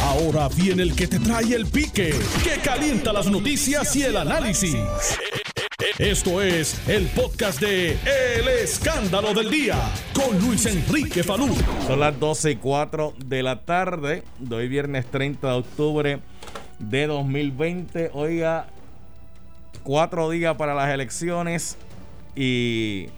Ahora 0.00 0.48
viene 0.48 0.82
el 0.82 0.94
que 0.94 1.06
te 1.06 1.18
trae 1.18 1.54
el 1.54 1.66
pique, 1.66 2.14
que 2.42 2.60
calienta 2.62 3.12
las 3.12 3.26
noticias 3.26 3.94
y 3.96 4.02
el 4.02 4.16
análisis. 4.16 4.76
Esto 5.98 6.40
es 6.40 6.88
el 6.88 7.06
podcast 7.08 7.60
de 7.60 7.92
El 7.92 8.48
Escándalo 8.48 9.34
del 9.34 9.50
Día 9.50 9.76
con 10.14 10.38
Luis 10.40 10.66
Enrique 10.66 11.22
Falú. 11.22 11.54
Son 11.86 12.00
las 12.00 12.18
12 12.18 12.52
y 12.52 12.56
4 12.56 13.14
de 13.24 13.42
la 13.42 13.60
tarde, 13.64 14.22
de 14.38 14.56
hoy 14.56 14.68
viernes 14.68 15.06
30 15.06 15.46
de 15.46 15.54
octubre 15.54 16.20
de 16.78 17.06
2020. 17.06 18.10
Oiga, 18.14 18.66
cuatro 19.82 20.30
días 20.30 20.56
para 20.56 20.74
las 20.74 20.90
elecciones 20.90 21.76
y 22.34 23.08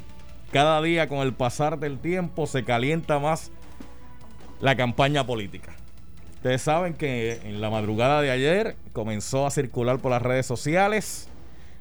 cada 0.52 0.82
día 0.82 1.08
con 1.08 1.18
el 1.18 1.32
pasar 1.32 1.78
del 1.78 1.98
tiempo 1.98 2.46
se 2.46 2.64
calienta 2.64 3.18
más 3.18 3.50
la 4.60 4.76
campaña 4.76 5.26
política. 5.26 5.74
Ustedes 6.44 6.60
saben 6.60 6.92
que 6.92 7.40
en 7.44 7.62
la 7.62 7.70
madrugada 7.70 8.20
de 8.20 8.30
ayer 8.30 8.76
comenzó 8.92 9.46
a 9.46 9.50
circular 9.50 9.98
por 9.98 10.10
las 10.10 10.20
redes 10.20 10.44
sociales 10.44 11.26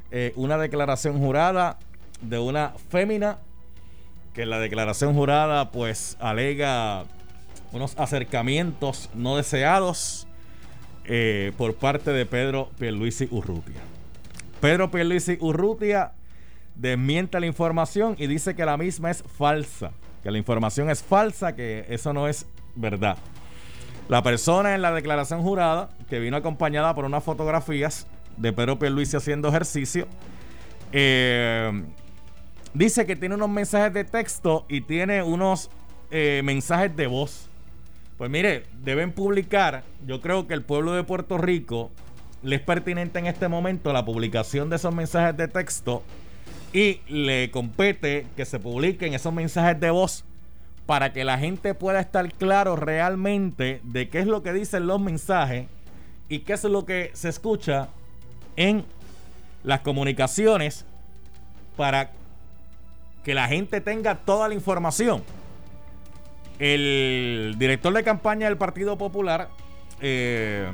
eh, 0.10 0.32
una 0.38 0.58
declaración 0.58 1.20
jurada 1.20 1.78
de 2.22 2.40
una 2.40 2.72
fémina 2.90 3.40
que 4.34 4.46
la 4.46 4.60
declaración 4.60 5.16
jurada 5.16 5.70
pues 5.72 6.16
alega 6.22 7.04
unos 7.74 8.00
acercamientos 8.00 9.10
no 9.14 9.36
deseados 9.36 10.28
eh, 11.04 11.52
por 11.58 11.76
parte 11.76 12.12
de 12.12 12.26
Pedro 12.26 12.70
Pierluisi 12.80 13.28
Urrutia. 13.32 13.82
Pedro 14.62 14.90
Pierluisi 14.90 15.36
Urrutia 15.42 16.14
desmiente 16.76 17.38
la 17.42 17.48
información 17.48 18.16
y 18.18 18.28
dice 18.28 18.56
que 18.56 18.64
la 18.64 18.78
misma 18.78 19.12
es 19.12 19.24
falsa, 19.24 19.92
que 20.24 20.32
la 20.32 20.38
información 20.38 20.90
es 20.90 21.04
falsa, 21.04 21.54
que 21.54 21.86
eso 21.90 22.14
no 22.14 22.30
es 22.30 22.46
verdad. 22.76 23.18
La 24.10 24.22
persona 24.22 24.76
en 24.76 24.82
la 24.82 24.92
declaración 24.92 25.42
jurada, 25.42 25.90
que 26.10 26.20
vino 26.20 26.36
acompañada 26.36 26.94
por 26.94 27.06
unas 27.06 27.24
fotografías 27.24 28.06
de 28.38 28.52
Pedro 28.52 28.78
Pierluisi 28.78 29.16
haciendo 29.16 29.48
ejercicio. 29.48 30.08
Eh, 30.92 31.84
dice 32.74 33.06
que 33.06 33.16
tiene 33.16 33.36
unos 33.36 33.50
mensajes 33.50 33.94
de 33.94 34.04
texto 34.04 34.66
y 34.68 34.82
tiene 34.82 35.24
unos 35.24 35.70
eh, 36.12 36.42
mensajes 36.44 36.96
de 36.96 37.08
voz. 37.08 37.50
Pues 38.18 38.30
mire, 38.30 38.66
deben 38.84 39.12
publicar, 39.12 39.84
yo 40.06 40.22
creo 40.22 40.48
que 40.48 40.54
el 40.54 40.64
pueblo 40.64 40.94
de 40.94 41.04
Puerto 41.04 41.38
Rico 41.38 41.92
le 42.44 42.58
es 42.58 42.62
pertinente 42.62 43.20
en 43.20 43.26
este 43.26 43.48
momento 43.48 43.94
la 43.94 44.06
publicación 44.06 44.70
de 44.70 44.76
esos 44.76 44.94
mensajes 44.94 45.36
de 45.36 45.48
texto 45.48 46.04
y 46.74 47.00
le 47.08 47.50
compete 47.52 48.28
que 48.36 48.46
se 48.46 48.60
publiquen 48.60 49.14
esos 49.14 49.34
mensajes 49.34 49.80
de 49.80 49.90
voz 49.90 50.26
para 50.86 51.14
que 51.14 51.24
la 51.24 51.38
gente 51.38 51.74
pueda 51.74 52.00
estar 52.00 52.32
claro 52.34 52.76
realmente 52.76 53.80
de 53.84 54.10
qué 54.10 54.20
es 54.20 54.28
lo 54.28 54.44
que 54.44 54.54
dicen 54.54 54.88
los 54.88 55.00
mensajes 55.00 55.68
y 56.30 56.40
qué 56.40 56.54
es 56.54 56.64
lo 56.64 56.86
que 56.86 57.12
se 57.14 57.30
escucha 57.30 57.90
en 58.56 58.86
las 59.64 59.82
comunicaciones 59.82 60.86
para 61.78 62.12
que 63.24 63.34
la 63.34 63.48
gente 63.48 63.82
tenga 63.82 64.16
toda 64.16 64.48
la 64.48 64.54
información. 64.54 65.24
El 66.60 67.56
director 67.58 67.94
de 67.94 68.04
campaña 68.04 68.48
del 68.48 68.58
Partido 68.58 68.98
Popular, 68.98 69.50
eh, 70.02 70.70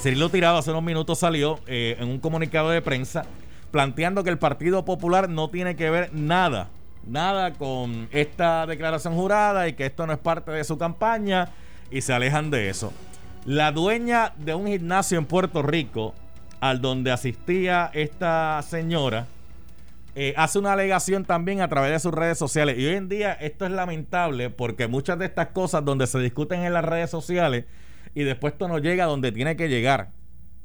Cirilo 0.00 0.28
Tirado, 0.28 0.58
hace 0.58 0.70
unos 0.70 0.82
minutos 0.82 1.20
salió 1.20 1.60
eh, 1.66 1.96
en 1.98 2.08
un 2.08 2.18
comunicado 2.18 2.70
de 2.70 2.82
prensa 2.82 3.24
planteando 3.70 4.24
que 4.24 4.30
el 4.30 4.38
Partido 4.38 4.84
Popular 4.84 5.28
no 5.28 5.48
tiene 5.48 5.76
que 5.76 5.90
ver 5.90 6.10
nada, 6.12 6.68
nada 7.06 7.52
con 7.52 8.08
esta 8.12 8.66
declaración 8.66 9.14
jurada 9.14 9.68
y 9.68 9.74
que 9.74 9.86
esto 9.86 10.06
no 10.06 10.12
es 10.12 10.18
parte 10.18 10.50
de 10.50 10.64
su 10.64 10.78
campaña 10.78 11.50
y 11.90 12.00
se 12.00 12.12
alejan 12.12 12.50
de 12.50 12.68
eso. 12.68 12.92
La 13.44 13.72
dueña 13.72 14.32
de 14.36 14.54
un 14.54 14.66
gimnasio 14.66 15.18
en 15.18 15.24
Puerto 15.24 15.62
Rico, 15.62 16.14
al 16.60 16.80
donde 16.80 17.10
asistía 17.10 17.90
esta 17.94 18.60
señora, 18.62 19.26
eh, 20.14 20.34
hace 20.36 20.58
una 20.58 20.72
alegación 20.72 21.24
también 21.24 21.60
a 21.60 21.68
través 21.68 21.92
de 21.92 22.00
sus 22.00 22.12
redes 22.12 22.38
sociales. 22.38 22.76
Y 22.76 22.86
hoy 22.86 22.96
en 22.96 23.08
día 23.08 23.32
esto 23.34 23.64
es 23.64 23.70
lamentable 23.70 24.50
porque 24.50 24.88
muchas 24.88 25.18
de 25.18 25.26
estas 25.26 25.48
cosas 25.48 25.84
donde 25.84 26.06
se 26.06 26.18
discuten 26.18 26.64
en 26.64 26.72
las 26.72 26.84
redes 26.84 27.08
sociales 27.08 27.66
y 28.14 28.24
después 28.24 28.54
esto 28.54 28.66
no 28.66 28.78
llega 28.78 29.04
donde 29.04 29.32
tiene 29.32 29.56
que 29.56 29.68
llegar. 29.68 30.10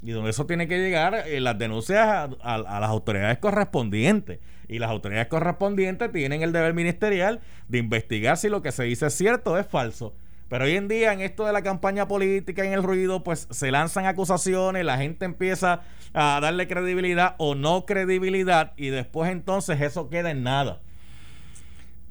Y 0.04 0.10
donde 0.10 0.30
eso 0.30 0.44
tiene 0.44 0.68
que 0.68 0.78
llegar, 0.78 1.14
eh, 1.26 1.40
las 1.40 1.58
denuncias 1.58 2.30
a, 2.42 2.58
las 2.58 2.90
autoridades 2.90 3.38
correspondientes. 3.38 4.38
Y 4.68 4.78
las 4.78 4.90
autoridades 4.90 5.28
correspondientes 5.28 6.12
tienen 6.12 6.42
el 6.42 6.52
deber 6.52 6.74
ministerial 6.74 7.40
de 7.68 7.78
investigar 7.78 8.36
si 8.36 8.48
lo 8.48 8.60
que 8.60 8.70
se 8.70 8.84
dice 8.84 9.06
es 9.06 9.14
cierto 9.14 9.52
o 9.52 9.58
es 9.58 9.66
falso. 9.66 10.14
Pero 10.48 10.66
hoy 10.66 10.76
en 10.76 10.88
día, 10.88 11.12
en 11.14 11.22
esto 11.22 11.46
de 11.46 11.52
la 11.54 11.62
campaña 11.62 12.06
política, 12.06 12.64
en 12.64 12.74
el 12.74 12.82
ruido, 12.82 13.24
pues 13.24 13.48
se 13.50 13.70
lanzan 13.70 14.04
acusaciones, 14.04 14.84
la 14.84 14.98
gente 14.98 15.24
empieza 15.24 15.80
a 16.12 16.38
darle 16.40 16.68
credibilidad 16.68 17.34
o 17.38 17.54
no 17.54 17.86
credibilidad 17.86 18.72
y 18.76 18.88
después 18.88 19.30
entonces 19.30 19.80
eso 19.80 20.10
queda 20.10 20.30
en 20.30 20.42
nada. 20.42 20.80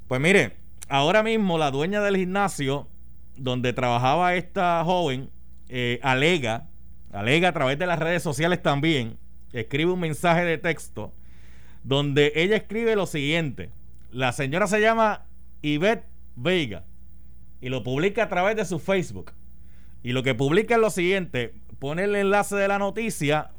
Pues 0.08 0.20
mire, 0.20 0.56
ahora 0.88 1.22
mismo 1.22 1.58
la 1.58 1.70
dueña 1.70 2.02
del 2.02 2.16
gimnasio 2.16 2.88
donde 3.36 3.72
trabajaba 3.72 4.34
esta 4.34 4.82
joven 4.84 5.30
eh, 5.68 5.98
alega, 6.02 6.68
alega 7.14 7.48
a 7.48 7.52
través 7.52 7.78
de 7.78 7.86
las 7.86 7.98
redes 7.98 8.22
sociales 8.22 8.60
también, 8.62 9.16
escribe 9.52 9.92
un 9.92 10.00
mensaje 10.00 10.44
de 10.44 10.58
texto 10.58 11.12
donde 11.84 12.32
ella 12.34 12.56
escribe 12.56 12.96
lo 12.96 13.06
siguiente. 13.06 13.70
La 14.10 14.32
señora 14.32 14.66
se 14.66 14.80
llama 14.80 15.26
Yvette 15.62 16.06
Veiga 16.34 16.84
y 17.60 17.68
lo 17.68 17.82
publica 17.84 18.24
a 18.24 18.28
través 18.28 18.56
de 18.56 18.64
su 18.64 18.78
Facebook. 18.78 19.32
Y 20.02 20.12
lo 20.12 20.22
que 20.22 20.34
publica 20.34 20.74
es 20.74 20.80
lo 20.80 20.90
siguiente, 20.90 21.54
pone 21.78 22.04
el 22.04 22.16
enlace 22.16 22.56
de 22.56 22.68
la 22.68 22.78
noticia, 22.78 23.50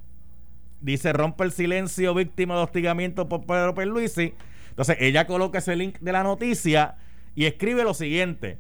dice 0.81 1.13
rompe 1.13 1.43
el 1.43 1.51
silencio 1.51 2.13
víctima 2.13 2.55
de 2.55 2.63
hostigamiento 2.63 3.29
por 3.29 3.45
Pedro 3.45 3.73
Perluisi. 3.73 4.33
Entonces 4.69 4.97
ella 4.99 5.25
coloca 5.27 5.59
ese 5.59 5.75
link 5.75 5.99
de 5.99 6.11
la 6.11 6.23
noticia 6.23 6.97
y 7.35 7.45
escribe 7.45 7.83
lo 7.83 7.93
siguiente. 7.93 8.57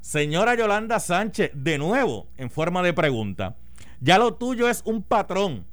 Señora 0.00 0.54
Yolanda 0.54 1.00
Sánchez, 1.00 1.50
de 1.54 1.78
nuevo, 1.78 2.28
en 2.36 2.50
forma 2.50 2.82
de 2.82 2.92
pregunta. 2.92 3.56
Ya 4.00 4.18
lo 4.18 4.34
tuyo 4.34 4.68
es 4.68 4.82
un 4.84 5.02
patrón. 5.02 5.66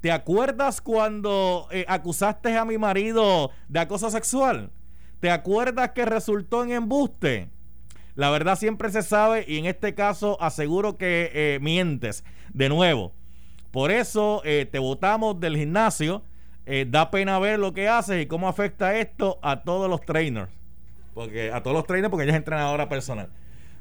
¿Te 0.00 0.12
acuerdas 0.12 0.80
cuando 0.80 1.68
eh, 1.70 1.84
acusaste 1.88 2.56
a 2.56 2.64
mi 2.64 2.78
marido 2.78 3.50
de 3.68 3.80
acoso 3.80 4.10
sexual? 4.10 4.70
¿Te 5.20 5.30
acuerdas 5.30 5.90
que 5.90 6.04
resultó 6.04 6.62
en 6.62 6.72
embuste? 6.72 7.50
La 8.14 8.30
verdad 8.30 8.56
siempre 8.56 8.90
se 8.90 9.02
sabe 9.02 9.44
y 9.48 9.58
en 9.58 9.66
este 9.66 9.94
caso 9.94 10.40
aseguro 10.40 10.96
que 10.96 11.30
eh, 11.34 11.58
mientes. 11.60 12.24
De 12.52 12.68
nuevo, 12.68 13.12
por 13.70 13.90
eso 13.90 14.42
eh, 14.44 14.68
te 14.70 14.78
votamos 14.78 15.40
del 15.40 15.56
gimnasio. 15.56 16.22
Da 16.88 17.12
pena 17.12 17.38
ver 17.38 17.60
lo 17.60 17.72
que 17.72 17.88
haces 17.88 18.20
y 18.20 18.26
cómo 18.26 18.48
afecta 18.48 18.96
esto 18.96 19.38
a 19.40 19.62
todos 19.62 19.88
los 19.88 20.00
trainers. 20.00 20.50
Porque 21.14 21.52
a 21.52 21.62
todos 21.62 21.76
los 21.76 21.86
trainers, 21.86 22.10
porque 22.10 22.24
ella 22.24 22.32
es 22.32 22.38
entrenadora 22.38 22.88
personal. 22.88 23.28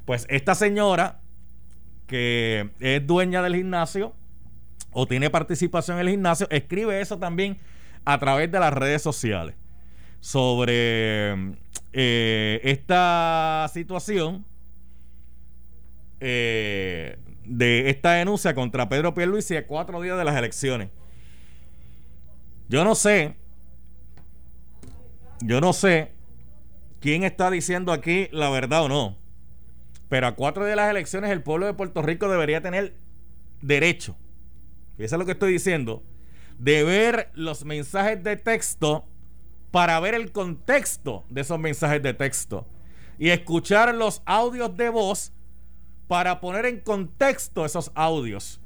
Pues 0.06 0.28
esta 0.29 0.53
señora, 0.53 1.19
que 2.08 2.70
es 2.80 3.06
dueña 3.06 3.42
del 3.42 3.56
gimnasio 3.56 4.14
o 4.92 5.08
tiene 5.08 5.30
participación 5.30 5.98
en 5.98 6.08
el 6.08 6.12
gimnasio, 6.12 6.48
escribe 6.50 7.02
eso 7.02 7.18
también 7.18 7.58
a 8.06 8.18
través 8.20 8.52
de 8.52 8.60
las 8.60 8.74
redes 8.74 9.02
sociales 9.02 9.56
sobre 10.20 11.56
eh, 11.94 12.60
esta 12.64 13.70
situación 13.72 14.46
eh, 16.20 17.20
de 17.46 17.90
esta 17.90 18.14
denuncia 18.14 18.56
contra 18.56 18.90
Pedro 18.90 19.14
Pierluisi 19.14 19.56
a 19.56 19.68
cuatro 19.68 20.02
días 20.02 20.18
de 20.18 20.24
las 20.24 20.36
elecciones. 20.36 20.90
Yo 22.68 22.84
no 22.84 22.96
sé, 22.96 23.36
yo 25.42 25.62
no 25.62 25.74
sé 25.74 26.12
quién 27.00 27.24
está 27.24 27.52
diciendo 27.52 27.92
aquí 27.92 28.28
la 28.32 28.50
verdad 28.50 28.86
o 28.86 28.90
no, 28.90 29.18
pero 30.10 30.28
a 30.28 30.36
cuatro 30.36 30.66
de 30.66 30.76
las 30.76 30.90
elecciones 30.90 31.32
el 31.32 31.44
pueblo 31.44 31.66
de 31.66 31.74
Puerto 31.74 32.02
Rico 32.02 32.30
debería 32.30 32.62
tener 32.62 32.96
derecho, 33.62 34.16
eso 34.98 35.16
es 35.16 35.19
lo 35.19 35.25
que 35.25 35.34
estoy 35.34 35.52
diciendo, 35.52 36.04
de 36.57 36.84
ver 36.84 37.30
los 37.34 37.66
mensajes 37.66 38.24
de 38.24 38.38
texto 38.38 39.06
para 39.72 40.00
ver 40.00 40.13
el 40.13 40.31
contexto 40.31 41.25
de 41.30 41.42
esos 41.42 41.60
mensajes 41.60 42.02
de 42.02 42.13
texto 42.13 42.66
y 43.18 43.30
escuchar 43.30 43.94
los 43.94 44.22
audios 44.25 44.75
de 44.78 44.90
voz 44.90 45.34
para 46.08 46.40
poner 46.40 46.66
en 46.66 46.80
contexto 46.80 47.66
esos 47.66 47.92
audios. 47.96 48.62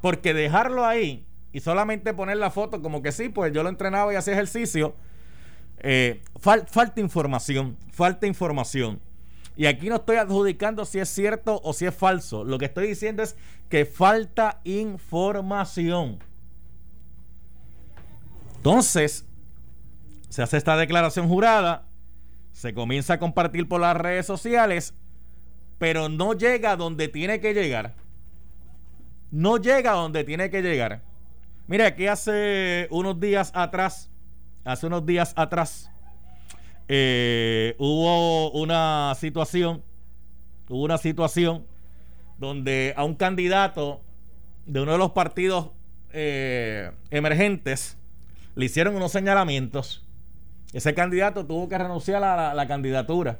Porque 0.00 0.34
dejarlo 0.34 0.86
ahí 0.86 1.26
y 1.52 1.60
solamente 1.60 2.14
poner 2.14 2.38
la 2.38 2.50
foto 2.50 2.82
como 2.82 3.02
que 3.02 3.12
sí, 3.12 3.28
pues 3.28 3.52
yo 3.52 3.62
lo 3.62 3.68
entrenaba 3.68 4.12
y 4.12 4.16
hacía 4.16 4.34
ejercicio, 4.34 4.94
eh, 5.78 6.22
falta 6.38 7.00
información, 7.00 7.76
falta 7.92 8.26
información. 8.26 9.00
Y 9.56 9.66
aquí 9.66 9.88
no 9.88 9.96
estoy 9.96 10.16
adjudicando 10.16 10.84
si 10.84 10.98
es 10.98 11.08
cierto 11.08 11.60
o 11.62 11.72
si 11.72 11.86
es 11.86 11.94
falso. 11.94 12.44
Lo 12.44 12.58
que 12.58 12.66
estoy 12.66 12.86
diciendo 12.86 13.22
es 13.22 13.36
que 13.68 13.84
falta 13.84 14.60
información. 14.64 16.18
Entonces, 18.56 19.26
se 20.28 20.42
hace 20.42 20.56
esta 20.56 20.76
declaración 20.76 21.28
jurada, 21.28 21.86
se 22.52 22.74
comienza 22.74 23.14
a 23.14 23.18
compartir 23.18 23.68
por 23.68 23.80
las 23.80 23.96
redes 23.96 24.26
sociales, 24.26 24.94
pero 25.78 26.08
no 26.08 26.34
llega 26.34 26.76
donde 26.76 27.08
tiene 27.08 27.40
que 27.40 27.54
llegar. 27.54 27.94
no 29.30 29.56
llega 29.58 29.92
donde 29.92 30.24
tiene 30.24 30.50
que 30.50 30.62
llegar. 30.62 31.02
Mira, 31.66 31.86
aquí 31.86 32.06
hace 32.06 32.88
unos 32.90 33.20
días 33.20 33.52
atrás, 33.54 34.10
hace 34.64 34.86
unos 34.86 35.06
días 35.06 35.32
atrás, 35.36 35.90
eh, 36.92 37.76
hubo 37.78 38.50
una 38.50 39.14
situación, 39.14 39.80
hubo 40.68 40.82
una 40.82 40.98
situación 40.98 41.64
donde 42.36 42.94
a 42.96 43.04
un 43.04 43.14
candidato 43.14 44.00
de 44.66 44.80
uno 44.80 44.90
de 44.90 44.98
los 44.98 45.12
partidos 45.12 45.70
eh, 46.12 46.90
emergentes 47.12 47.96
le 48.56 48.64
hicieron 48.64 48.96
unos 48.96 49.12
señalamientos. 49.12 50.04
Ese 50.72 50.92
candidato 50.92 51.46
tuvo 51.46 51.68
que 51.68 51.78
renunciar 51.78 52.24
a 52.24 52.54
la 52.54 52.66
candidatura. 52.66 53.38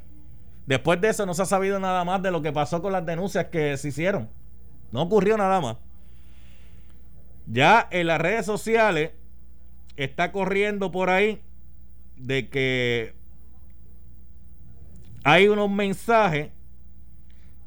Después 0.67 1.01
de 1.01 1.09
eso 1.09 1.27
no 1.27 1.35
se 1.35 1.43
ha 1.43 1.47
sabido 1.47 1.81
nada 1.81 2.05
más 2.05 2.23
de 2.23 2.31
lo 2.31 2.43
que 2.43 2.53
pasó 2.53 2.81
con 2.81 2.93
las 2.93 3.05
denuncias 3.05 3.47
que 3.47 3.77
se 3.77 3.89
hicieron. 3.89 4.29
No 4.93 5.03
ocurrió 5.03 5.37
nada 5.37 5.61
más. 5.61 5.77
Ya 7.47 7.89
en 7.91 8.07
las 8.07 8.21
redes 8.21 8.47
sociales 8.47 9.11
está 9.97 10.31
corriendo 10.31 10.93
por 10.93 11.11
ahí 11.11 11.43
de 12.17 12.49
que 12.49 13.19
hay 15.25 15.49
unos 15.49 15.71
mensajes 15.71 16.51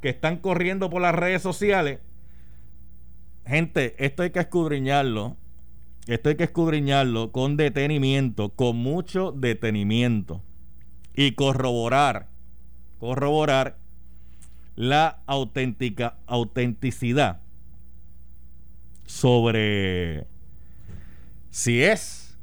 que 0.01 0.09
están 0.09 0.38
corriendo 0.38 0.89
por 0.89 1.01
las 1.01 1.15
redes 1.15 1.41
sociales. 1.41 2.00
Gente, 3.45 3.95
esto 4.03 4.23
hay 4.23 4.31
que 4.31 4.39
escudriñarlo. 4.39 5.38
Esto 6.07 6.29
hay 6.29 6.35
que 6.35 6.44
escudriñarlo 6.44 7.31
con 7.31 7.55
detenimiento, 7.55 8.50
con 8.50 8.75
mucho 8.75 9.31
detenimiento. 9.31 10.41
Y 11.15 11.33
corroborar, 11.33 12.27
corroborar 13.00 13.77
la 14.75 15.21
auténtica 15.27 16.17
autenticidad 16.25 17.39
sobre 19.05 20.25
si 21.51 21.83
es 21.83 22.35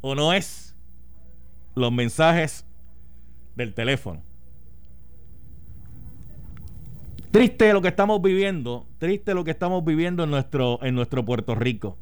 o 0.00 0.14
no 0.14 0.32
es 0.32 0.74
los 1.74 1.92
mensajes 1.92 2.64
del 3.56 3.74
teléfono. 3.74 4.22
Triste 7.30 7.72
lo 7.72 7.82
que 7.82 7.88
estamos 7.88 8.22
viviendo, 8.22 8.86
triste 8.98 9.34
lo 9.34 9.44
que 9.44 9.50
estamos 9.50 9.84
viviendo 9.84 10.24
en 10.24 10.30
nuestro, 10.30 10.78
en 10.82 10.94
nuestro 10.94 11.24
Puerto 11.24 11.54
Rico. 11.54 11.98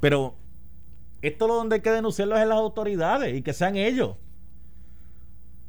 Pero 0.00 0.36
esto 1.22 1.48
lo 1.48 1.54
donde 1.54 1.76
hay 1.76 1.82
que 1.82 1.90
denunciarlo 1.90 2.36
es 2.36 2.42
en 2.42 2.50
las 2.50 2.58
autoridades 2.58 3.36
y 3.36 3.42
que 3.42 3.52
sean 3.52 3.76
ellos 3.76 4.16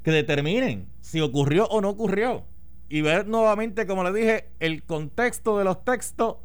que 0.03 0.11
determinen 0.11 0.87
si 1.01 1.21
ocurrió 1.21 1.65
o 1.67 1.81
no 1.81 1.89
ocurrió. 1.89 2.45
Y 2.87 3.01
ver 3.01 3.27
nuevamente, 3.27 3.85
como 3.85 4.03
le 4.03 4.13
dije, 4.13 4.49
el 4.59 4.83
contexto 4.83 5.57
de 5.57 5.63
los 5.63 5.83
textos 5.83 6.37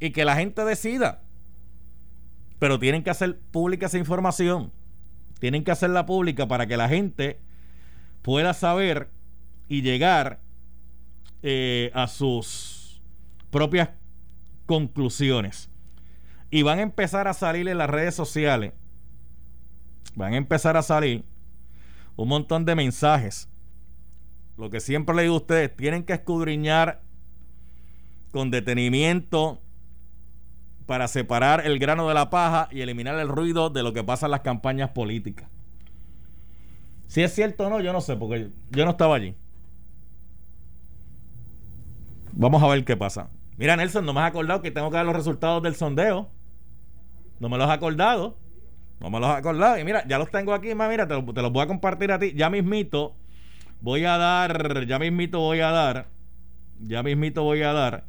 y 0.00 0.10
que 0.10 0.24
la 0.24 0.36
gente 0.36 0.64
decida. 0.64 1.22
Pero 2.58 2.78
tienen 2.78 3.02
que 3.02 3.10
hacer 3.10 3.38
pública 3.38 3.86
esa 3.86 3.98
información. 3.98 4.72
Tienen 5.40 5.64
que 5.64 5.70
hacerla 5.70 6.06
pública 6.06 6.46
para 6.48 6.66
que 6.66 6.76
la 6.76 6.88
gente 6.88 7.40
pueda 8.22 8.54
saber 8.54 9.10
y 9.68 9.82
llegar 9.82 10.40
eh, 11.42 11.90
a 11.94 12.06
sus 12.06 13.00
propias 13.50 13.90
conclusiones. 14.66 15.70
Y 16.50 16.62
van 16.62 16.78
a 16.78 16.82
empezar 16.82 17.28
a 17.28 17.34
salir 17.34 17.68
en 17.68 17.78
las 17.78 17.90
redes 17.90 18.14
sociales. 18.14 18.72
Van 20.14 20.34
a 20.34 20.36
empezar 20.36 20.76
a 20.76 20.82
salir 20.82 21.24
un 22.16 22.28
montón 22.28 22.64
de 22.64 22.74
mensajes. 22.74 23.48
Lo 24.56 24.70
que 24.70 24.80
siempre 24.80 25.14
le 25.14 25.22
digo 25.22 25.34
a 25.34 25.38
ustedes, 25.38 25.76
tienen 25.76 26.02
que 26.04 26.14
escudriñar 26.14 27.02
con 28.32 28.50
detenimiento 28.50 29.62
para 30.86 31.06
separar 31.06 31.66
el 31.66 31.78
grano 31.78 32.08
de 32.08 32.14
la 32.14 32.30
paja 32.30 32.68
y 32.72 32.80
eliminar 32.80 33.18
el 33.18 33.28
ruido 33.28 33.70
de 33.70 33.82
lo 33.82 33.92
que 33.92 34.02
pasa 34.02 34.26
en 34.26 34.32
las 34.32 34.40
campañas 34.40 34.90
políticas. 34.90 35.48
Si 37.08 37.22
es 37.22 37.34
cierto 37.34 37.66
o 37.66 37.70
no, 37.70 37.80
yo 37.80 37.92
no 37.92 38.00
sé, 38.00 38.16
porque 38.16 38.50
yo 38.70 38.84
no 38.84 38.92
estaba 38.92 39.16
allí. 39.16 39.34
Vamos 42.32 42.62
a 42.62 42.68
ver 42.68 42.84
qué 42.84 42.96
pasa. 42.96 43.30
Mira, 43.56 43.76
Nelson, 43.76 44.06
no 44.06 44.12
me 44.12 44.20
has 44.20 44.28
acordado 44.28 44.62
que 44.62 44.70
tengo 44.70 44.90
que 44.90 44.96
dar 44.96 45.06
los 45.06 45.16
resultados 45.16 45.62
del 45.62 45.74
sondeo. 45.74 46.28
No 47.40 47.48
me 47.48 47.58
los 47.58 47.66
has 47.66 47.76
acordado. 47.76 48.36
No 49.00 49.10
me 49.10 49.18
los 49.18 49.28
has 49.30 49.38
acordado. 49.38 49.78
Y 49.78 49.84
mira, 49.84 50.06
ya 50.06 50.18
los 50.18 50.30
tengo 50.30 50.52
aquí, 50.52 50.74
mira, 50.74 51.08
te, 51.08 51.20
te 51.20 51.42
los 51.42 51.52
voy 51.52 51.62
a 51.62 51.66
compartir 51.66 52.12
a 52.12 52.18
ti. 52.18 52.34
Ya 52.36 52.50
mismito 52.50 53.16
voy 53.80 54.04
a 54.04 54.18
dar, 54.18 54.86
ya 54.86 54.98
mismito 54.98 55.40
voy 55.40 55.60
a 55.60 55.70
dar, 55.70 56.08
ya 56.80 57.02
mismito 57.02 57.42
voy 57.42 57.62
a 57.62 57.72
dar 57.72 58.04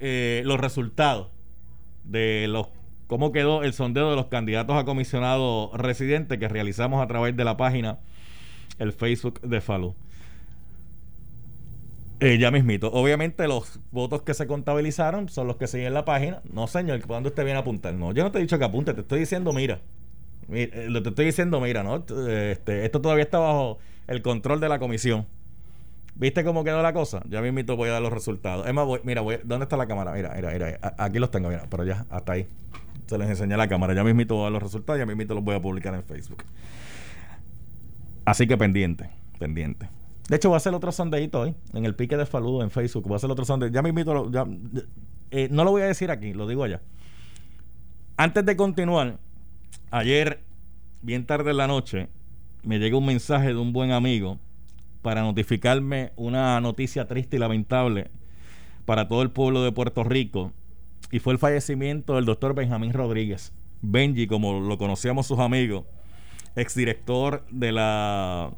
eh, 0.00 0.42
los 0.44 0.58
resultados 0.58 1.28
de 2.04 2.46
los 2.48 2.68
cómo 3.08 3.32
quedó 3.32 3.64
el 3.64 3.72
sondeo 3.72 4.10
de 4.10 4.16
los 4.16 4.26
candidatos 4.26 4.76
a 4.76 4.84
comisionado 4.84 5.72
residente 5.74 6.38
que 6.38 6.46
realizamos 6.46 7.02
a 7.02 7.08
través 7.08 7.36
de 7.36 7.44
la 7.44 7.56
página 7.56 7.98
el 8.78 8.92
Facebook 8.92 9.40
de 9.40 9.60
Falú. 9.60 9.94
Eh, 12.20 12.38
ya 12.38 12.50
mismito. 12.50 12.90
Obviamente 12.92 13.46
los 13.48 13.80
votos 13.92 14.22
que 14.22 14.34
se 14.34 14.46
contabilizaron 14.46 15.28
son 15.28 15.46
los 15.46 15.56
que 15.56 15.66
siguen 15.66 15.94
la 15.94 16.04
página. 16.04 16.42
No, 16.52 16.66
señor, 16.66 17.00
cuando 17.06 17.30
usted 17.30 17.44
viene 17.44 17.58
a 17.58 17.62
apuntar. 17.62 17.94
No, 17.94 18.12
yo 18.12 18.24
no 18.24 18.30
te 18.30 18.38
he 18.38 18.42
dicho 18.42 18.58
que 18.58 18.64
apunte, 18.64 18.92
te 18.92 19.00
estoy 19.00 19.20
diciendo, 19.20 19.52
mira. 19.52 19.80
eh, 20.50 20.88
te 21.02 21.08
estoy 21.08 21.26
diciendo, 21.26 21.60
mira, 21.60 21.82
¿no? 21.82 22.04
Este, 22.28 22.84
esto 22.84 23.00
todavía 23.00 23.24
está 23.24 23.38
bajo 23.38 23.78
el 24.06 24.22
control 24.22 24.60
de 24.60 24.68
la 24.68 24.78
comisión. 24.78 25.26
¿Viste 26.16 26.42
cómo 26.42 26.64
quedó 26.64 26.82
la 26.82 26.92
cosa? 26.92 27.22
Ya 27.28 27.40
mismito 27.40 27.76
voy 27.76 27.88
a 27.88 27.92
dar 27.92 28.02
los 28.02 28.12
resultados. 28.12 28.66
Es 28.66 28.74
más, 28.74 28.86
mira, 29.04 29.20
voy, 29.20 29.38
¿dónde 29.44 29.64
está 29.64 29.76
la 29.76 29.86
cámara? 29.86 30.12
Mira, 30.12 30.32
mira, 30.34 30.52
mira. 30.52 30.78
Aquí 30.98 31.20
los 31.20 31.30
tengo, 31.30 31.48
mira, 31.48 31.66
pero 31.70 31.84
ya, 31.84 32.04
hasta 32.10 32.32
ahí. 32.32 32.48
Se 33.08 33.16
les 33.16 33.28
enseñé 33.28 33.56
la 33.56 33.66
cámara. 33.68 33.94
Ya 33.94 34.04
mismito 34.04 34.46
a 34.46 34.50
los 34.50 34.62
resultados, 34.62 34.98
ya 34.98 35.06
mismito 35.06 35.34
los 35.34 35.42
voy 35.42 35.56
a 35.56 35.62
publicar 35.62 35.94
en 35.94 36.04
Facebook. 36.04 36.44
Así 38.26 38.46
que 38.46 38.58
pendiente, 38.58 39.08
pendiente. 39.38 39.88
De 40.28 40.36
hecho, 40.36 40.50
voy 40.50 40.56
a 40.56 40.58
hacer 40.58 40.74
otro 40.74 40.92
sondeito 40.92 41.40
hoy, 41.40 41.54
en 41.72 41.86
el 41.86 41.94
pique 41.94 42.18
de 42.18 42.26
Faludo 42.26 42.62
en 42.62 42.70
Facebook. 42.70 43.04
Voy 43.04 43.14
a 43.14 43.16
hacer 43.16 43.30
otro 43.30 43.46
sondeito. 43.46 43.74
Ya 43.74 43.80
mismito, 43.80 44.30
ya, 44.30 44.46
eh, 45.30 45.48
no 45.50 45.64
lo 45.64 45.70
voy 45.70 45.82
a 45.82 45.86
decir 45.86 46.10
aquí, 46.10 46.34
lo 46.34 46.46
digo 46.46 46.64
allá. 46.64 46.82
Antes 48.18 48.44
de 48.44 48.54
continuar, 48.54 49.18
ayer, 49.90 50.44
bien 51.00 51.24
tarde 51.24 51.52
en 51.52 51.56
la 51.56 51.66
noche, 51.66 52.08
me 52.62 52.78
llegó 52.78 52.98
un 52.98 53.06
mensaje 53.06 53.48
de 53.48 53.56
un 53.56 53.72
buen 53.72 53.92
amigo 53.92 54.38
para 55.00 55.22
notificarme 55.22 56.12
una 56.16 56.60
noticia 56.60 57.08
triste 57.08 57.36
y 57.36 57.38
lamentable 57.38 58.10
para 58.84 59.08
todo 59.08 59.22
el 59.22 59.30
pueblo 59.30 59.62
de 59.62 59.72
Puerto 59.72 60.04
Rico 60.04 60.52
y 61.10 61.18
fue 61.20 61.32
el 61.32 61.38
fallecimiento 61.38 62.16
del 62.16 62.24
doctor 62.24 62.54
Benjamín 62.54 62.92
Rodríguez, 62.92 63.52
Benji, 63.80 64.26
como 64.26 64.60
lo 64.60 64.76
conocíamos 64.78 65.26
sus 65.26 65.38
amigos, 65.38 65.84
exdirector 66.56 67.44
de 67.50 67.72
la 67.72 68.50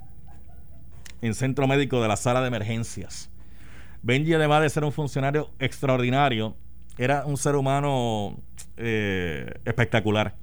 en 1.23 1.35
centro 1.35 1.67
médico 1.67 2.01
de 2.01 2.09
la 2.09 2.17
sala 2.17 2.41
de 2.41 2.49
emergencias. 2.49 3.31
Benji, 4.03 4.33
además 4.33 4.63
de 4.63 4.71
ser 4.71 4.85
un 4.85 4.93
funcionario 4.93 5.51
extraordinario, 5.59 6.57
era 6.97 7.27
un 7.27 7.37
ser 7.37 7.55
humano 7.55 8.39
eh, 8.79 9.53
espectacular. 9.67 10.35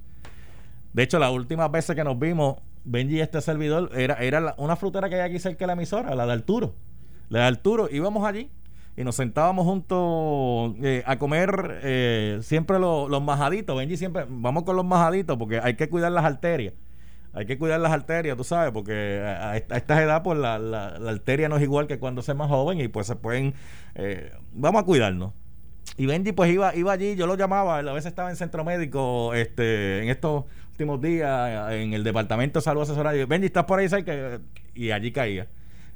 De 0.92 1.02
hecho, 1.02 1.18
las 1.18 1.32
últimas 1.32 1.70
veces 1.70 1.96
que 1.96 2.04
nos 2.04 2.18
vimos, 2.18 2.56
Benji, 2.84 3.20
este 3.20 3.40
servidor, 3.40 3.90
era, 3.96 4.14
era 4.14 4.54
una 4.58 4.76
frutera 4.76 5.08
que 5.08 5.16
hay 5.16 5.28
aquí 5.28 5.38
cerca 5.40 5.64
de 5.64 5.66
la 5.66 5.72
emisora, 5.72 6.14
la 6.14 6.26
de 6.26 6.32
Arturo. 6.32 6.74
La 7.28 7.40
de 7.40 7.46
Arturo, 7.46 7.88
íbamos 7.90 8.24
allí 8.24 8.50
y 8.98 9.04
nos 9.04 9.14
sentábamos 9.14 9.64
juntos 9.64 10.74
eh, 10.82 11.04
a 11.06 11.20
comer 11.20 11.78
eh, 11.84 12.40
siempre 12.42 12.80
los 12.80 13.22
majaditos. 13.22 13.76
Benji 13.76 13.96
siempre, 13.96 14.26
vamos 14.28 14.64
con 14.64 14.74
los 14.74 14.84
majaditos 14.84 15.36
porque 15.38 15.60
hay 15.62 15.76
que 15.76 15.88
cuidar 15.88 16.10
las 16.10 16.24
arterias. 16.24 16.74
Hay 17.32 17.46
que 17.46 17.58
cuidar 17.58 17.78
las 17.78 17.92
arterias, 17.92 18.36
tú 18.36 18.42
sabes, 18.42 18.72
porque 18.72 19.22
a, 19.24 19.56
esta 19.56 20.02
edad 20.02 20.24
pues 20.24 20.36
la, 20.36 20.58
la, 20.58 20.88
arteria 21.08 21.48
no 21.48 21.58
es 21.58 21.62
igual 21.62 21.86
que 21.86 22.00
cuando 22.00 22.22
se 22.22 22.34
más 22.34 22.48
joven 22.48 22.80
y 22.80 22.88
pues 22.88 23.06
se 23.06 23.14
pueden... 23.14 23.54
Eh, 23.94 24.32
vamos 24.52 24.82
a 24.82 24.84
cuidarnos. 24.84 25.32
Y 25.96 26.06
Benji 26.06 26.32
pues 26.32 26.50
iba, 26.50 26.74
iba 26.74 26.90
allí, 26.90 27.14
yo 27.14 27.28
lo 27.28 27.36
llamaba, 27.36 27.78
a 27.78 27.92
veces 27.92 28.06
estaba 28.06 28.30
en 28.30 28.36
centro 28.36 28.64
médico, 28.64 29.32
este, 29.32 30.02
en 30.02 30.08
estos 30.08 30.46
últimos 30.72 31.00
días, 31.00 31.70
en 31.72 31.92
el 31.92 32.02
departamento 32.02 32.58
de 32.58 32.64
salud 32.64 32.82
asesorario. 32.82 33.28
Benji, 33.28 33.46
¿estás 33.46 33.64
por 33.64 33.78
ahí 33.78 33.88
cerca? 33.88 34.40
Y 34.74 34.90
allí 34.90 35.12
caía. 35.12 35.46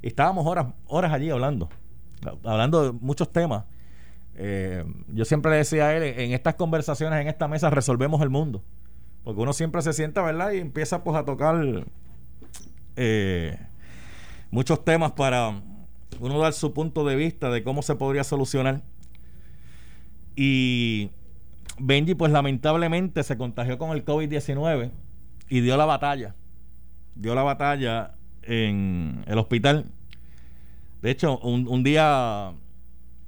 Y 0.03 0.07
estábamos 0.07 0.47
horas, 0.47 0.67
horas 0.87 1.13
allí 1.13 1.31
hablando, 1.31 1.69
hablando 2.45 2.85
de 2.85 2.93
muchos 2.93 3.31
temas. 3.31 3.65
Eh, 4.35 4.85
yo 5.09 5.25
siempre 5.25 5.51
le 5.53 5.59
decía 5.59 5.89
a 5.89 5.97
él, 5.97 6.03
en 6.03 6.33
estas 6.33 6.55
conversaciones, 6.55 7.21
en 7.21 7.29
esta 7.29 7.49
mesa, 7.49 7.71
resolvemos 7.71 8.21
el 8.23 8.31
mundo. 8.31 8.63
Porque 9.25 9.41
uno 9.41 9.53
siempre 9.53 9.83
se 9.83 9.93
sienta, 9.93 10.23
¿verdad? 10.23 10.53
Y 10.53 10.59
empieza 10.59 11.05
pues 11.05 11.17
a 11.17 11.25
tocar 11.25 11.85
eh, 12.97 13.59
muchos 14.51 14.85
temas 14.85 15.13
para 15.13 15.63
uno 16.21 16.39
dar 16.39 16.53
su 16.53 16.73
punto 16.73 17.05
de 17.05 17.17
vista 17.17 17.51
de 17.51 17.63
cómo 17.63 17.83
se 17.83 17.95
podría 17.95 18.25
solucionar. 18.25 18.83
Y 20.35 21.11
Benji, 21.79 22.15
pues 22.15 22.33
lamentablemente 22.33 23.23
se 23.23 23.37
contagió 23.37 23.79
con 23.79 23.91
el 23.91 24.05
COVID-19 24.05 24.91
y 25.49 25.61
dio 25.61 25.77
la 25.77 25.85
batalla. 25.85 26.35
Dio 27.15 27.35
la 27.35 27.43
batalla 27.43 28.15
en 28.43 29.25
el 29.27 29.39
hospital. 29.39 29.87
De 31.03 31.11
hecho, 31.11 31.39
un, 31.39 31.83
día 31.83 32.53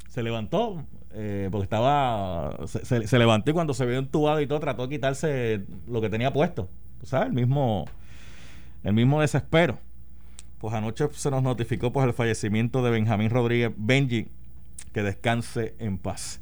se 0.09 0.23
levantó, 0.23 0.85
eh, 1.13 1.49
porque 1.51 1.65
estaba, 1.65 2.57
se, 2.67 3.19
levantó 3.19 3.51
y 3.51 3.55
cuando 3.55 3.75
se 3.75 3.85
vio 3.85 3.99
entubado 3.99 4.41
y 4.41 4.47
todo, 4.47 4.61
trató 4.61 4.87
de 4.87 4.95
quitarse 4.95 5.67
lo 5.89 6.01
que 6.01 6.09
tenía 6.09 6.33
puesto. 6.33 6.69
¿Sabes? 7.03 7.29
El 7.29 7.35
mismo, 7.35 7.85
el 8.85 8.95
mismo 8.95 9.21
desespero. 9.21 9.79
Pues 10.59 10.73
anoche 10.73 11.09
se 11.13 11.31
nos 11.33 11.43
notificó 11.43 11.93
pues 11.93 12.07
el 12.07 12.15
fallecimiento 12.15 12.83
de 12.83 12.93
Benjamín 12.93 13.29
Rodríguez 13.29 13.73
Benji, 13.77 14.29
que 14.93 15.03
descanse 15.03 15.75
en 15.81 15.99
paz. 15.99 16.41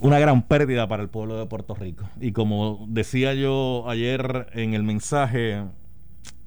Una 0.00 0.18
gran 0.18 0.42
pérdida 0.42 0.88
para 0.88 1.02
el 1.02 1.10
pueblo 1.10 1.38
de 1.38 1.46
Puerto 1.46 1.74
Rico. 1.74 2.08
Y 2.18 2.32
como 2.32 2.86
decía 2.88 3.34
yo 3.34 3.84
ayer 3.88 4.48
en 4.54 4.72
el 4.72 4.82
mensaje 4.82 5.64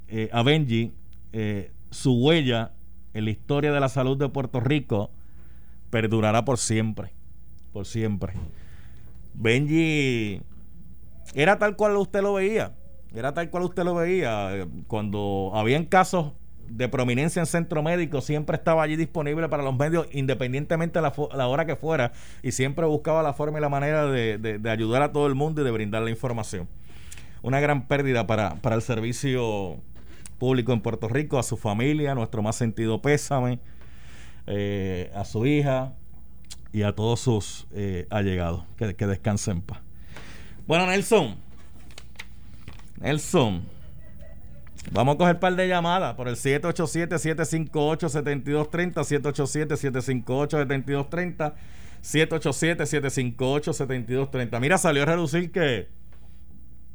eh, 0.08 0.30
a 0.34 0.42
Benji, 0.42 0.94
eh, 1.32 1.72
su 1.92 2.14
huella 2.14 2.72
en 3.14 3.26
la 3.26 3.32
historia 3.32 3.72
de 3.72 3.80
la 3.80 3.90
salud 3.90 4.18
de 4.18 4.30
Puerto 4.30 4.60
Rico 4.60 5.12
perdurará 5.90 6.46
por 6.46 6.58
siempre. 6.58 7.14
Por 7.74 7.86
siempre. 7.86 8.34
Benji 9.34 10.42
era 11.34 11.58
tal 11.60 11.76
cual 11.76 11.96
usted 11.98 12.22
lo 12.22 12.34
veía. 12.34 12.74
Era 13.14 13.34
tal 13.34 13.50
cual 13.50 13.64
usted 13.64 13.84
lo 13.84 13.96
veía. 13.96 14.68
Cuando 14.88 15.52
habían 15.54 15.86
casos 15.86 16.34
de 16.68 16.88
prominencia 16.88 17.40
en 17.40 17.46
centro 17.48 17.82
médico, 17.82 18.22
siempre 18.22 18.56
estaba 18.56 18.84
allí 18.84 18.96
disponible 18.96 19.50
para 19.50 19.64
los 19.64 19.76
medios, 19.76 20.08
independientemente 20.12 21.00
de 21.00 21.12
la, 21.34 21.48
hora 21.48 21.66
que 21.66 21.76
fuera, 21.76 22.12
y 22.44 22.52
siempre 22.52 22.86
buscaba 22.86 23.24
la 23.24 23.34
forma 23.34 23.58
y 23.58 23.62
la 23.62 23.70
manera 23.70 24.06
de, 24.06 24.62
ayudar 24.70 25.02
a 25.02 25.12
todo 25.12 25.26
el 25.26 25.36
mundo 25.36 25.62
y 25.62 25.66
de 25.66 25.72
brindar 25.72 26.04
la 26.04 26.12
información. 26.12 26.68
Una 27.42 27.60
gran 27.60 27.88
pérdida 27.88 28.28
para, 28.28 28.56
para 28.56 28.76
el 28.76 28.82
servicio 28.82 29.78
público 30.40 30.74
en 30.74 30.82
Puerto 30.82 31.08
Rico, 31.08 31.38
a 31.38 31.44
su 31.44 31.58
familia, 31.58 32.16
nuestro 32.16 32.42
más 32.42 32.56
sentido 32.56 33.02
pésame, 33.02 33.60
eh, 34.48 35.12
a 35.14 35.26
su 35.26 35.46
hija 35.46 35.94
y 36.74 36.82
a 36.82 36.96
todos 36.96 37.20
sus 37.20 37.68
eh, 37.74 38.08
allegados. 38.10 38.64
Que, 38.78 38.96
que 38.96 39.06
descansen 39.06 39.58
en 39.58 39.62
paz. 39.62 39.80
Bueno, 40.66 40.88
Nelson. 40.88 41.36
Nelson. 43.00 43.64
Vamos 44.92 45.16
a 45.16 45.18
coger 45.18 45.36
un 45.36 45.40
par 45.40 45.56
de 45.56 45.68
llamadas 45.68 46.16
por 46.16 46.28
el 46.28 46.36
787-758-7230, 46.36 49.04
787-758-7230, 49.04 51.54
787-758-7230. 52.02 54.60
Mira, 54.60 54.78
salió 54.78 55.04
a 55.04 55.06
reducir 55.06 55.52
que 55.52 55.90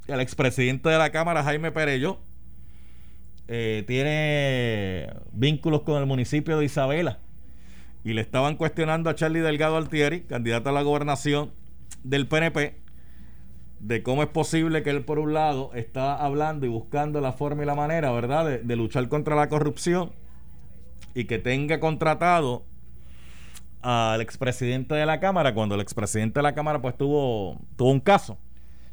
el 0.07 0.21
expresidente 0.21 0.89
de 0.89 0.99
la 0.99 1.11
Cámara, 1.11 1.45
Jaime 1.45 1.73
Perello, 1.73 2.21
eh, 3.47 3.85
tiene 3.87 5.13
vínculos 5.33 5.83
con 5.83 6.01
el 6.01 6.07
municipio 6.07 6.59
de 6.59 6.65
Isabela 6.65 7.19
y 8.05 8.13
le 8.13 8.21
estaban 8.21 8.57
cuestionando 8.57 9.11
a 9.11 9.15
Charlie 9.15 9.41
Delgado 9.41 9.77
Altieri, 9.77 10.23
candidato 10.23 10.69
a 10.69 10.73
la 10.73 10.83
gobernación 10.83 11.53
del 12.05 12.27
PNP, 12.27 12.77
de 13.81 14.03
cómo 14.03 14.23
es 14.23 14.29
posible 14.29 14.83
que 14.83 14.91
él 14.91 15.05
por 15.05 15.19
un 15.19 15.35
lado 15.35 15.71
está 15.75 16.15
hablando 16.17 16.65
y 16.65 16.69
buscando 16.69 17.21
la 17.21 17.33
forma 17.33 17.63
y 17.63 17.67
la 17.67 17.75
manera, 17.75 18.13
¿verdad?, 18.13 18.61
de, 18.61 18.77
luchar 18.77 19.09
contra 19.09 19.37
la 19.37 19.49
corrupción 19.49 20.13
y 21.15 21.25
que 21.25 21.39
tenga 21.39 21.81
contratado 21.81 22.65
al 23.83 24.23
expresidente 24.23 24.95
de 24.95 25.05
la 25.05 25.21
Cámara 25.21 25.55
cuando 25.55 25.75
el 25.75 25.83
expresidente 25.83 26.39
de 26.39 26.43
la 26.43 26.55
Cámara 26.55 26.81
pues 26.81 26.97
tuvo, 26.97 27.61
tuvo 27.77 27.91
un 27.91 28.01
caso 28.01 28.39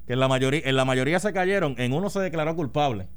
que 0.08 0.13
en 0.13 0.20
la 0.20 0.27
mayoría 0.27 0.62
en 0.65 0.75
la 0.75 0.84
mayoría 0.84 1.20
se 1.20 1.31
cayeron, 1.31 1.75
en 1.77 1.93
uno 1.93 2.10
se 2.10 2.20
declaró 2.20 2.53
culpable 2.55 3.08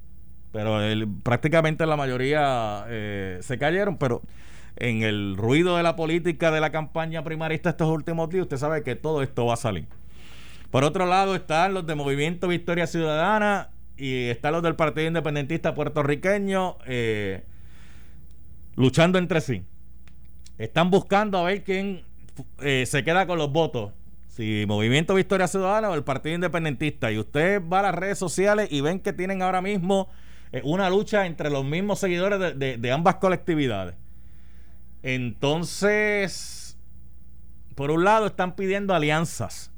pero 0.55 0.79
prácticamente 1.25 1.85
la 1.85 1.97
mayoría 1.97 2.85
eh, 2.87 3.41
se 3.43 3.59
cayeron, 3.59 3.99
pero 3.99 4.23
en 4.77 5.03
el 5.03 5.37
ruido 5.37 5.77
de 5.77 5.83
la 5.83 5.97
política 5.97 6.53
de 6.53 6.61
la 6.61 6.71
campaña 6.71 7.25
primarista 7.25 7.71
estos 7.71 7.89
últimos 7.89 8.31
días, 8.31 8.43
usted 8.43 8.59
sabe 8.59 8.85
que 8.85 8.95
todo 8.95 9.25
esto 9.25 9.47
va 9.47 9.55
a 9.55 9.57
salir. 9.57 9.89
Por 10.71 10.85
otro 10.85 11.07
lado 11.07 11.35
están 11.35 11.75
los 11.75 11.85
de 11.89 11.97
Movimiento 11.97 12.47
Victoria 12.47 12.87
Ciudadana 12.87 13.71
y 13.97 14.27
están 14.27 14.53
los 14.53 14.63
del 14.63 14.77
Partido 14.77 15.09
Independentista 15.09 15.75
Puertorriqueño 15.75 16.77
eh, 16.87 17.43
luchando 18.77 19.19
entre 19.19 19.41
sí. 19.41 19.65
Están 20.57 20.89
buscando 20.89 21.37
a 21.39 21.43
ver 21.43 21.65
quién 21.65 22.03
eh, 22.61 22.87
se 22.87 23.03
queda 23.03 23.27
con 23.27 23.39
los 23.39 23.51
votos. 23.51 23.91
Si 24.29 24.67
Movimiento 24.69 25.17
Victoria 25.17 25.49
Ciudadana 25.49 25.91
o 25.91 25.95
el 25.95 26.05
Partido 26.05 26.37
Independentista. 26.37 27.11
Y 27.11 27.19
usted 27.19 27.61
va 27.61 27.81
a 27.81 27.83
las 27.83 27.95
redes 27.97 28.19
sociales 28.19 28.69
y 28.71 28.83
ven 28.83 29.01
que 29.01 29.13
tienen 29.13 29.43
ahora 29.43 29.61
mismo 29.61 30.09
eh, 30.55 30.61
una 30.63 30.89
lucha 30.89 31.27
entre 31.27 31.51
los 31.51 31.65
mismos 31.65 31.99
seguidores 31.99 32.57
de, 32.57 32.93
ambas 32.93 33.17
colectividades. 33.17 33.97
Entonces, 35.03 36.79
por 37.75 37.91
un 37.91 38.05
lado 38.05 38.27
están 38.27 38.55
pidiendo 38.55 38.95
alianzas. 38.95 39.73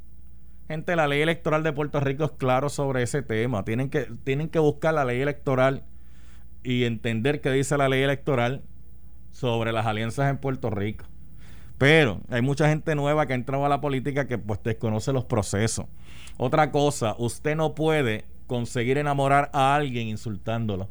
Gente, 0.69 0.95
la 0.95 1.09
ley 1.09 1.23
electoral 1.23 1.63
de 1.63 1.73
Puerto 1.73 1.99
Rico 2.01 2.25
es 2.25 2.33
claro 2.33 2.69
sobre 2.69 3.03
ese 3.03 3.23
tema. 3.23 3.65
Tienen 3.65 3.89
que, 3.89 4.03
tienen 4.25 4.51
que 4.51 4.59
buscar 4.59 4.93
la 4.93 5.07
ley 5.07 5.23
electoral 5.23 5.83
y 6.63 6.85
entender 6.85 7.41
qué 7.41 7.51
dice 7.53 7.79
la 7.79 7.89
ley 7.89 8.03
electoral 8.03 8.63
sobre 9.31 9.73
las 9.73 9.87
alianzas 9.87 10.29
en 10.29 10.37
Puerto 10.37 10.69
Rico. 10.69 11.07
Pero 11.79 12.21
hay 12.29 12.43
mucha 12.43 12.69
gente 12.69 12.95
nueva 12.95 13.25
que 13.25 13.33
ha 13.33 13.37
entrado 13.37 13.65
a 13.65 13.71
la 13.71 13.81
política 13.81 14.27
que 14.27 14.37
pues 14.37 14.63
desconoce 14.63 15.15
los 15.15 15.25
procesos. 15.25 15.87
Otra 16.37 16.71
cosa, 16.71 17.15
usted 17.17 17.57
no 17.57 17.75
puede 17.75 18.27
conseguir 18.47 18.99
enamorar 18.99 19.51
a 19.53 19.75
alguien 19.75 20.09
insultándolo. 20.09 20.89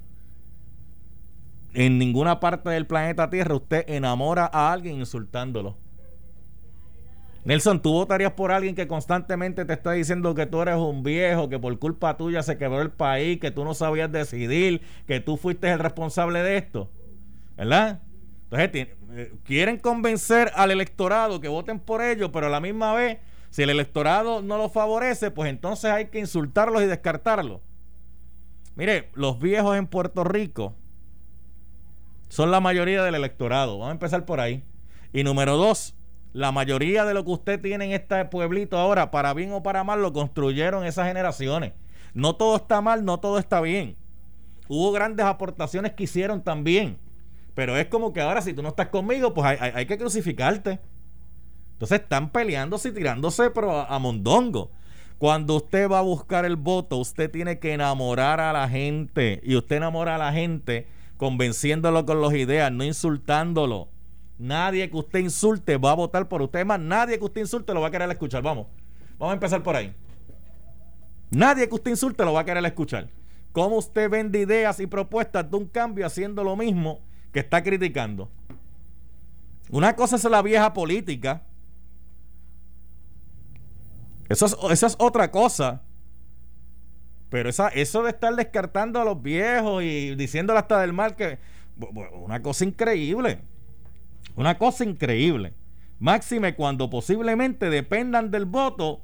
En 1.73 1.97
ninguna 1.97 2.39
parte 2.39 2.69
del 2.69 2.87
planeta 2.87 3.29
Tierra 3.29 3.55
usted 3.55 3.83
enamora 3.87 4.49
a 4.51 4.71
alguien 4.71 4.97
insultándolo. 4.97 5.77
Nelson, 7.43 7.79
tú 7.79 7.91
votarías 7.91 8.31
por 8.31 8.51
alguien 8.51 8.73
que 8.73 8.87
constantemente 8.87 9.65
te 9.65 9.73
está 9.73 9.91
diciendo 9.91 10.33
que 10.33 10.47
tú 10.47 10.61
eres 10.61 10.77
un 10.77 11.03
viejo, 11.03 11.47
que 11.47 11.59
por 11.59 11.77
culpa 11.77 12.17
tuya 12.17 12.41
se 12.41 12.57
quebró 12.57 12.81
el 12.81 12.89
país, 12.89 13.39
que 13.39 13.51
tú 13.51 13.63
no 13.63 13.75
sabías 13.75 14.11
decidir, 14.11 14.81
que 15.05 15.19
tú 15.19 15.37
fuiste 15.37 15.71
el 15.71 15.77
responsable 15.77 16.41
de 16.41 16.57
esto. 16.57 16.89
¿Verdad? 17.55 18.01
Entonces, 18.49 18.87
eh, 19.11 19.33
quieren 19.43 19.77
convencer 19.77 20.51
al 20.55 20.71
electorado 20.71 21.39
que 21.39 21.47
voten 21.47 21.79
por 21.79 22.01
ellos, 22.01 22.31
pero 22.33 22.47
a 22.47 22.49
la 22.49 22.59
misma 22.59 22.93
vez 22.93 23.19
si 23.55 23.63
el 23.63 23.69
electorado 23.69 24.41
no 24.41 24.57
lo 24.57 24.67
favorece, 24.67 25.31
pues 25.31 25.49
entonces 25.49 25.89
hay 25.89 26.07
que 26.07 26.19
insultarlos 26.19 26.81
y 26.81 26.87
descartarlos. 26.87 27.61
Mire, 28.75 29.07
los 29.13 29.39
viejos 29.39 29.77
en 29.77 29.87
Puerto 29.87 30.25
Rico 30.25 30.75
son 32.27 32.51
la 32.51 32.59
mayoría 32.59 33.01
del 33.01 33.15
electorado. 33.15 33.77
Vamos 33.77 33.91
a 33.91 33.93
empezar 33.93 34.25
por 34.25 34.41
ahí. 34.41 34.65
Y 35.13 35.23
número 35.23 35.55
dos, 35.55 35.95
la 36.33 36.51
mayoría 36.51 37.05
de 37.05 37.13
lo 37.13 37.23
que 37.23 37.31
usted 37.31 37.61
tiene 37.61 37.85
en 37.85 37.91
este 37.93 38.25
pueblito 38.25 38.77
ahora, 38.77 39.09
para 39.09 39.33
bien 39.33 39.53
o 39.53 39.63
para 39.63 39.85
mal, 39.85 40.01
lo 40.01 40.11
construyeron 40.11 40.85
esas 40.85 41.07
generaciones. 41.07 41.71
No 42.13 42.35
todo 42.35 42.57
está 42.57 42.81
mal, 42.81 43.05
no 43.05 43.21
todo 43.21 43.39
está 43.39 43.61
bien. 43.61 43.95
Hubo 44.67 44.91
grandes 44.91 45.25
aportaciones 45.25 45.93
que 45.93 46.03
hicieron 46.03 46.43
también. 46.43 46.97
Pero 47.53 47.77
es 47.77 47.87
como 47.87 48.11
que 48.11 48.19
ahora 48.19 48.41
si 48.41 48.51
tú 48.51 48.61
no 48.61 48.67
estás 48.67 48.89
conmigo, 48.89 49.33
pues 49.33 49.47
hay, 49.47 49.71
hay 49.73 49.85
que 49.85 49.97
crucificarte. 49.97 50.81
Entonces 51.75 51.99
están 51.99 52.29
peleándose 52.29 52.89
y 52.89 52.91
tirándose 52.93 53.49
pero 53.49 53.79
a, 53.79 53.99
mondongo. 53.99 54.71
Cuando 55.17 55.55
usted 55.55 55.89
va 55.89 55.99
a 55.99 56.03
buscar 56.03 56.45
el 56.45 56.55
voto, 56.55 56.97
usted 56.97 57.29
tiene 57.29 57.59
que 57.59 57.73
enamorar 57.73 58.39
a 58.39 58.53
la 58.53 58.69
gente. 58.69 59.41
Y 59.43 59.57
usted 59.57 59.77
enamora 59.77 60.15
a 60.15 60.17
la 60.17 60.31
gente 60.31 60.87
convenciéndolo 61.17 62.05
con 62.05 62.21
las 62.21 62.33
ideas, 62.33 62.71
no 62.71 62.83
insultándolo. 62.83 63.89
Nadie 64.37 64.89
que 64.89 64.97
usted 64.97 65.19
insulte 65.19 65.77
va 65.77 65.91
a 65.91 65.95
votar 65.95 66.29
por 66.29 66.41
usted. 66.41 66.65
Más 66.65 66.79
nadie 66.79 67.17
que 67.17 67.25
usted 67.25 67.41
insulte 67.41 67.73
lo 67.73 67.81
va 67.81 67.87
a 67.87 67.91
querer 67.91 68.09
escuchar. 68.09 68.41
Vamos. 68.41 68.67
Vamos 69.17 69.31
a 69.31 69.35
empezar 69.35 69.61
por 69.61 69.75
ahí. 69.75 69.93
Nadie 71.29 71.67
que 71.67 71.75
usted 71.75 71.91
insulte 71.91 72.23
lo 72.23 72.33
va 72.33 72.41
a 72.41 72.45
querer 72.45 72.65
escuchar. 72.65 73.09
¿Cómo 73.51 73.77
usted 73.77 74.09
vende 74.09 74.39
ideas 74.39 74.79
y 74.79 74.87
propuestas 74.87 75.49
de 75.49 75.57
un 75.57 75.65
cambio 75.65 76.05
haciendo 76.05 76.43
lo 76.43 76.55
mismo 76.55 76.99
que 77.33 77.39
está 77.39 77.63
criticando? 77.63 78.29
Una 79.69 79.95
cosa 79.95 80.15
es 80.15 80.23
la 80.25 80.41
vieja 80.41 80.73
política 80.73 81.41
eso 84.29 84.71
es, 84.71 84.95
otra 84.99 85.31
cosa. 85.31 85.81
Pero 87.29 87.49
esa, 87.49 87.69
eso 87.69 88.03
de 88.03 88.11
estar 88.11 88.35
descartando 88.35 88.99
a 88.99 89.05
los 89.05 89.21
viejos 89.21 89.83
y 89.83 90.15
diciéndole 90.15 90.59
hasta 90.59 90.79
del 90.81 90.93
mal 90.93 91.15
que. 91.15 91.39
Una 92.13 92.41
cosa 92.41 92.63
increíble. 92.63 93.39
Una 94.35 94.57
cosa 94.57 94.83
increíble. 94.83 95.53
Máxime 95.99 96.55
cuando 96.55 96.89
posiblemente 96.89 97.69
dependan 97.69 98.31
del 98.31 98.45
voto 98.45 99.01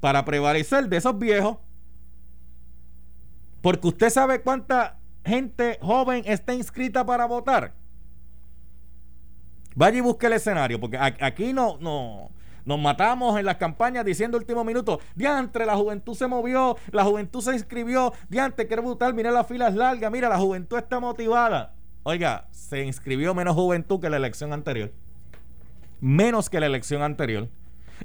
para 0.00 0.24
prevalecer 0.24 0.88
de 0.88 0.96
esos 0.96 1.18
viejos. 1.18 1.58
Porque 3.60 3.86
usted 3.86 4.10
sabe 4.10 4.42
cuánta 4.42 4.98
gente 5.24 5.78
joven 5.80 6.24
está 6.26 6.54
inscrita 6.54 7.06
para 7.06 7.26
votar. 7.26 7.74
Vaya 9.74 9.98
y 9.98 10.00
busque 10.00 10.26
el 10.26 10.34
escenario, 10.34 10.78
porque 10.80 10.98
aquí 10.98 11.52
no, 11.52 11.78
no, 11.80 12.30
nos 12.64 12.78
matamos 12.78 13.38
en 13.38 13.46
las 13.46 13.56
campañas 13.56 14.04
diciendo 14.04 14.38
último 14.38 14.64
minuto, 14.64 15.00
diantre, 15.14 15.66
la 15.66 15.76
juventud 15.76 16.14
se 16.14 16.26
movió, 16.26 16.76
la 16.90 17.04
juventud 17.04 17.40
se 17.40 17.54
inscribió, 17.54 18.12
diantre, 18.28 18.66
qué 18.66 18.76
brutal, 18.76 19.14
mira 19.14 19.30
las 19.30 19.46
filas 19.46 19.74
largas, 19.74 20.10
mira, 20.10 20.28
la 20.28 20.38
juventud 20.38 20.78
está 20.78 21.00
motivada. 21.00 21.74
Oiga, 22.04 22.48
se 22.50 22.84
inscribió 22.84 23.34
menos 23.34 23.54
juventud 23.54 24.00
que 24.00 24.10
la 24.10 24.16
elección 24.16 24.52
anterior. 24.52 24.92
Menos 26.00 26.50
que 26.50 26.58
la 26.58 26.66
elección 26.66 27.02
anterior. 27.02 27.48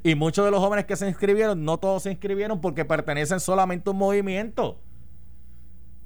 Y 0.04 0.16
muchos 0.16 0.46
de 0.46 0.52
los 0.52 0.60
jóvenes 0.60 0.86
que 0.86 0.96
se 0.96 1.08
inscribieron, 1.08 1.64
no 1.66 1.80
todos 1.80 2.04
se 2.04 2.12
inscribieron 2.12 2.62
porque 2.62 2.86
pertenecen 2.86 3.40
solamente 3.40 3.90
a 3.90 3.94
un 3.94 3.98
movimiento. 3.98 4.80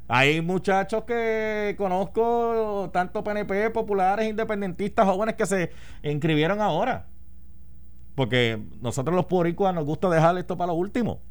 Hay 0.08 0.42
muchachos 0.42 1.04
que 1.06 1.76
conozco, 1.78 2.90
tanto 2.94 3.24
PNP, 3.24 3.70
populares, 3.70 4.30
independentistas, 4.30 5.06
jóvenes 5.06 5.36
que 5.36 5.46
se 5.46 5.72
inscribieron 6.04 6.60
ahora. 6.60 7.08
Porque 8.16 8.62
nosotros 8.82 9.16
los 9.16 9.26
puricuas 9.26 9.74
nos 9.74 9.86
gusta 9.86 10.10
dejar 10.10 10.38
esto 10.38 10.58
para 10.58 10.68
lo 10.68 10.74
último. 10.74 11.22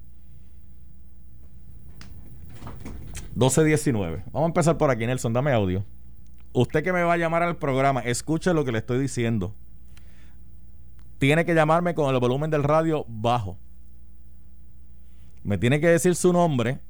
12.19. 3.36 4.24
Vamos 4.32 4.42
a 4.42 4.46
empezar 4.46 4.76
por 4.76 4.90
aquí, 4.90 5.06
Nelson. 5.06 5.32
Dame 5.32 5.52
audio. 5.52 5.84
Usted 6.52 6.82
que 6.82 6.92
me 6.92 7.02
va 7.02 7.14
a 7.14 7.16
llamar 7.16 7.42
al 7.42 7.56
programa, 7.56 8.00
escuche 8.00 8.52
lo 8.52 8.64
que 8.64 8.72
le 8.72 8.78
estoy 8.78 8.98
diciendo. 8.98 9.54
Tiene 11.18 11.44
que 11.44 11.54
llamarme 11.54 11.94
con 11.94 12.12
el 12.12 12.20
volumen 12.20 12.50
del 12.50 12.64
radio 12.64 13.04
bajo. 13.08 13.56
Me 15.44 15.58
tiene 15.58 15.80
que 15.80 15.88
decir 15.88 16.14
su 16.16 16.32
nombre, 16.32 16.80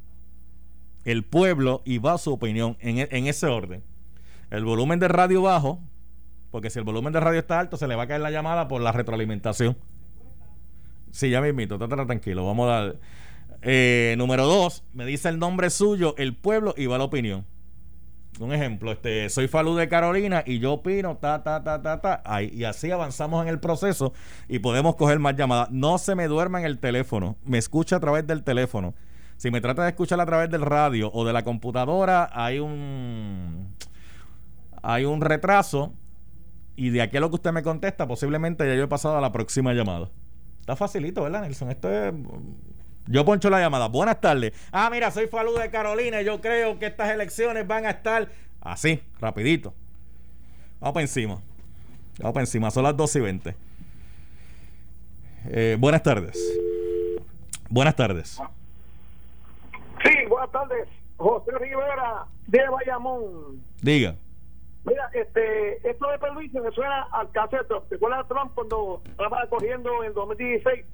el 1.04 1.24
pueblo 1.24 1.82
y 1.84 1.98
va 1.98 2.16
su 2.18 2.32
opinión 2.32 2.76
en, 2.80 2.98
e, 2.98 3.08
en 3.10 3.26
ese 3.26 3.46
orden. 3.46 3.82
El 4.50 4.64
volumen 4.64 4.98
del 4.98 5.10
radio 5.10 5.42
bajo, 5.42 5.80
porque 6.50 6.70
si 6.70 6.78
el 6.78 6.84
volumen 6.84 7.12
del 7.12 7.22
radio 7.22 7.40
está 7.40 7.60
alto, 7.60 7.76
se 7.76 7.86
le 7.86 7.94
va 7.94 8.04
a 8.04 8.06
caer 8.06 8.20
la 8.20 8.30
llamada 8.30 8.68
por 8.68 8.80
la 8.80 8.92
retroalimentación. 8.92 9.76
Sí, 11.10 11.30
ya 11.30 11.40
me 11.40 11.48
invito, 11.48 11.78
tranquilo. 11.78 12.46
Vamos 12.46 12.68
a 12.68 12.72
dar. 12.72 12.96
Eh, 13.62 14.14
número 14.16 14.46
dos, 14.46 14.84
me 14.94 15.04
dice 15.04 15.28
el 15.28 15.38
nombre 15.38 15.70
suyo, 15.70 16.14
el 16.16 16.34
pueblo 16.34 16.74
y 16.76 16.86
va 16.86 16.98
la 16.98 17.04
opinión. 17.04 17.44
Un 18.38 18.54
ejemplo, 18.54 18.92
este, 18.92 19.28
soy 19.28 19.48
Falú 19.48 19.74
de 19.74 19.88
Carolina 19.88 20.42
y 20.46 20.60
yo 20.60 20.74
opino, 20.74 21.18
ta, 21.18 21.42
ta, 21.42 21.62
ta, 21.62 21.82
ta, 21.82 22.00
ta. 22.00 22.22
Ahí, 22.24 22.50
y 22.54 22.64
así 22.64 22.90
avanzamos 22.90 23.42
en 23.42 23.48
el 23.48 23.60
proceso 23.60 24.14
y 24.48 24.60
podemos 24.60 24.96
coger 24.96 25.18
más 25.18 25.36
llamadas. 25.36 25.70
No 25.70 25.98
se 25.98 26.14
me 26.14 26.26
duerma 26.26 26.60
en 26.60 26.64
el 26.64 26.78
teléfono, 26.78 27.36
me 27.44 27.58
escucha 27.58 27.96
a 27.96 28.00
través 28.00 28.26
del 28.26 28.42
teléfono. 28.42 28.94
Si 29.36 29.50
me 29.50 29.60
trata 29.60 29.82
de 29.82 29.90
escuchar 29.90 30.20
a 30.20 30.26
través 30.26 30.48
del 30.48 30.62
radio 30.62 31.10
o 31.12 31.26
de 31.26 31.32
la 31.32 31.42
computadora, 31.42 32.30
hay 32.32 32.60
un 32.60 33.74
hay 34.82 35.04
un 35.04 35.20
retraso 35.20 35.92
y 36.76 36.90
de 36.90 37.02
aquí 37.02 37.16
a 37.16 37.20
lo 37.20 37.28
que 37.30 37.36
usted 37.36 37.52
me 37.52 37.62
contesta, 37.62 38.06
posiblemente 38.06 38.66
ya 38.66 38.74
yo 38.74 38.84
he 38.84 38.88
pasado 38.88 39.18
a 39.18 39.20
la 39.20 39.32
próxima 39.32 39.72
llamada. 39.74 40.10
Está 40.60 40.76
facilito, 40.76 41.22
¿verdad, 41.22 41.42
Nelson? 41.42 41.70
Esto 41.70 41.90
es 41.90 42.14
yo 43.06 43.24
poncho 43.24 43.50
la 43.50 43.60
llamada. 43.60 43.88
Buenas 43.88 44.20
tardes. 44.20 44.52
Ah, 44.70 44.88
mira, 44.90 45.10
soy 45.10 45.26
Falú 45.26 45.54
de 45.54 45.68
Carolina 45.70 46.22
y 46.22 46.24
yo 46.24 46.40
creo 46.40 46.78
que 46.78 46.86
estas 46.86 47.10
elecciones 47.10 47.66
van 47.66 47.84
a 47.86 47.90
estar 47.90 48.28
así, 48.60 49.02
rapidito. 49.20 49.74
Vamos 50.78 50.94
para 50.94 51.02
encima. 51.02 51.42
Vamos 52.18 52.34
para 52.34 52.42
encima. 52.42 52.70
Son 52.70 52.84
las 52.84 52.96
12 52.96 53.18
y 53.18 53.22
20. 53.22 53.56
Eh, 55.46 55.76
buenas 55.80 56.02
tardes. 56.02 56.38
Buenas 57.68 57.96
tardes. 57.96 58.40
Sí, 60.04 60.14
buenas 60.28 60.52
tardes. 60.52 60.88
José 61.16 61.50
Rivera 61.58 62.26
de 62.46 62.68
Bayamón. 62.68 63.62
Diga. 63.82 64.14
Mira, 64.84 65.10
este, 65.12 65.88
esto 65.88 66.08
de 66.08 66.18
permiso 66.18 66.62
me 66.62 66.70
suena 66.70 67.02
al 67.12 67.30
caseto. 67.30 67.84
¿Te 67.88 67.96
acuerdas 67.96 68.26
de 68.26 68.34
Trump 68.34 68.52
cuando 68.54 69.02
estaba 69.04 69.46
corriendo 69.48 70.04
en 70.04 70.14
2016? 70.14 70.84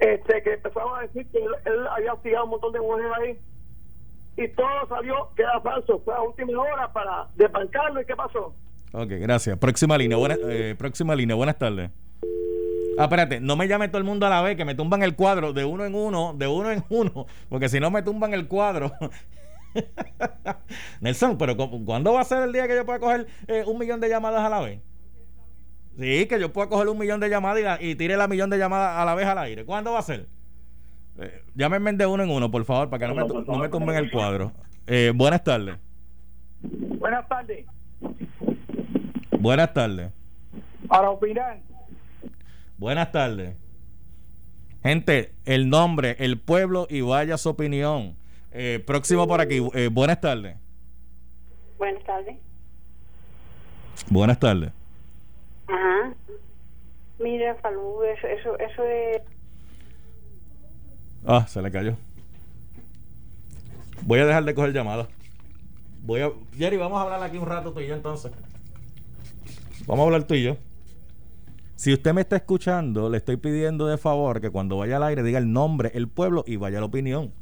este 0.00 0.42
que 0.42 0.54
empezaba 0.54 0.98
a 0.98 1.02
decir 1.02 1.24
que 1.30 1.38
él, 1.38 1.86
había 1.88 2.14
hostigado 2.14 2.44
un 2.44 2.50
montón 2.50 2.72
de 2.72 2.80
mujeres 2.80 3.12
ahí. 3.20 3.38
Y 4.36 4.48
todo 4.48 4.88
salió 4.88 5.30
que 5.36 5.42
era 5.42 5.60
falso. 5.60 6.00
Fue 6.04 6.14
a 6.14 6.20
última 6.20 6.60
hora 6.60 6.92
para 6.92 7.28
desbancarlo. 7.36 8.00
Y 8.00 8.04
qué 8.04 8.16
pasó 8.16 8.52
ok 8.94 9.10
gracias. 9.20 9.58
Próxima 9.58 9.98
línea 9.98 10.16
buena, 10.16 10.36
eh, 10.48 10.74
próxima 10.78 11.14
línea. 11.14 11.36
Buenas 11.36 11.58
tardes. 11.58 11.90
Ah, 12.96 13.04
espérate, 13.04 13.40
no 13.40 13.56
me 13.56 13.66
llame 13.66 13.88
todo 13.88 13.98
el 13.98 14.04
mundo 14.04 14.24
a 14.26 14.30
la 14.30 14.40
vez, 14.40 14.56
que 14.56 14.64
me 14.64 14.76
tumban 14.76 15.02
el 15.02 15.16
cuadro 15.16 15.52
de 15.52 15.64
uno 15.64 15.84
en 15.84 15.96
uno, 15.96 16.32
de 16.36 16.46
uno 16.46 16.70
en 16.70 16.84
uno, 16.90 17.26
porque 17.48 17.68
si 17.68 17.80
no 17.80 17.90
me 17.90 18.02
tumban 18.02 18.32
el 18.34 18.46
cuadro. 18.46 18.92
Nelson, 21.00 21.38
pero 21.38 21.56
¿cuándo 21.56 22.12
va 22.12 22.20
a 22.20 22.24
ser 22.24 22.42
el 22.42 22.52
día 22.52 22.66
que 22.68 22.74
yo 22.74 22.86
pueda 22.86 22.98
coger 22.98 23.26
eh, 23.46 23.64
un 23.66 23.78
millón 23.78 24.00
de 24.00 24.08
llamadas 24.08 24.42
a 24.42 24.48
la 24.48 24.60
vez? 24.60 24.80
Sí, 25.98 26.26
que 26.26 26.40
yo 26.40 26.52
pueda 26.52 26.68
coger 26.68 26.88
un 26.88 26.98
millón 26.98 27.20
de 27.20 27.28
llamadas 27.28 27.80
y, 27.80 27.94
tire 27.94 28.16
la 28.16 28.26
millón 28.26 28.50
de 28.50 28.58
llamadas 28.58 28.98
a 28.98 29.04
la 29.04 29.14
vez 29.14 29.26
al 29.26 29.38
aire. 29.38 29.64
¿Cuándo 29.64 29.92
va 29.92 30.00
a 30.00 30.02
ser? 30.02 30.28
Eh, 31.18 31.42
llámenme 31.54 31.92
de 31.92 32.06
uno 32.06 32.24
en 32.24 32.30
uno, 32.30 32.50
por 32.50 32.64
favor, 32.64 32.90
para 32.90 33.06
que 33.06 33.14
no, 33.14 33.26
me, 33.26 33.44
no 33.44 33.58
me 33.58 33.68
tumben 33.68 33.96
el 33.96 34.10
cuadro. 34.10 34.52
Eh, 34.86 35.12
buenas 35.14 35.44
tardes. 35.44 35.76
Buenas 36.62 37.28
tardes. 37.28 37.66
Buenas 39.38 39.72
tardes. 39.72 40.10
Para 40.88 41.10
opinar. 41.10 41.60
Buenas 42.76 43.12
tardes. 43.12 43.56
Gente, 44.82 45.32
el 45.44 45.70
nombre, 45.70 46.16
el 46.18 46.38
pueblo 46.38 46.86
y 46.90 47.00
vaya 47.00 47.38
su 47.38 47.48
opinión. 47.48 48.16
Eh, 48.56 48.82
próximo 48.86 49.26
por 49.26 49.40
aquí. 49.40 49.60
Eh, 49.74 49.88
buenas 49.90 50.20
tardes. 50.20 50.56
Buenas 51.76 52.04
tardes. 52.04 52.36
Buenas 54.08 54.38
tardes. 54.38 54.70
Ajá. 55.66 56.14
Mira, 57.18 57.56
Falú, 57.56 58.02
eso, 58.04 58.26
eso, 58.28 58.58
eso 58.58 58.84
es... 58.84 59.22
Ah, 61.26 61.44
se 61.48 61.60
le 61.62 61.70
cayó. 61.72 61.96
Voy 64.02 64.20
a 64.20 64.26
dejar 64.26 64.44
de 64.44 64.54
coger 64.54 64.72
llamadas. 64.72 65.08
Voy 66.02 66.20
a... 66.20 66.30
Jerry, 66.56 66.76
vamos 66.76 66.98
a 66.98 67.02
hablar 67.02 67.22
aquí 67.24 67.36
un 67.36 67.46
rato 67.46 67.72
tú 67.72 67.80
y 67.80 67.88
yo 67.88 67.94
entonces. 67.94 68.30
Vamos 69.86 70.04
a 70.04 70.06
hablar 70.06 70.24
tú 70.24 70.34
y 70.34 70.44
yo. 70.44 70.56
Si 71.74 71.92
usted 71.92 72.14
me 72.14 72.20
está 72.20 72.36
escuchando, 72.36 73.10
le 73.10 73.16
estoy 73.16 73.36
pidiendo 73.36 73.88
de 73.88 73.98
favor 73.98 74.40
que 74.40 74.50
cuando 74.50 74.76
vaya 74.76 74.98
al 74.98 75.02
aire 75.02 75.24
diga 75.24 75.38
el 75.38 75.52
nombre, 75.52 75.90
el 75.94 76.06
pueblo 76.06 76.44
y 76.46 76.54
vaya 76.54 76.78
la 76.78 76.86
opinión. 76.86 77.32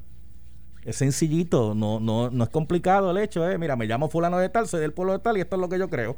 Es 0.85 0.97
sencillito, 0.97 1.75
no, 1.75 2.01
no, 2.01 2.31
no 2.31 2.45
es 2.45 2.51
complicado 2.51 3.11
el 3.13 3.19
hecho, 3.19 3.49
eh. 3.49 3.57
Mira, 3.57 3.77
me 3.77 3.87
llamo 3.87 4.09
fulano 4.09 4.39
de 4.39 4.49
tal, 4.49 4.67
soy 4.67 4.81
del 4.81 4.93
pueblo 4.93 5.13
de 5.13 5.21
tal 5.21 5.37
y 5.39 5.41
esto 5.41 5.57
es 5.57 5.61
lo 5.61 5.69
que 5.69 5.79
yo 5.79 5.89
creo. 5.89 6.17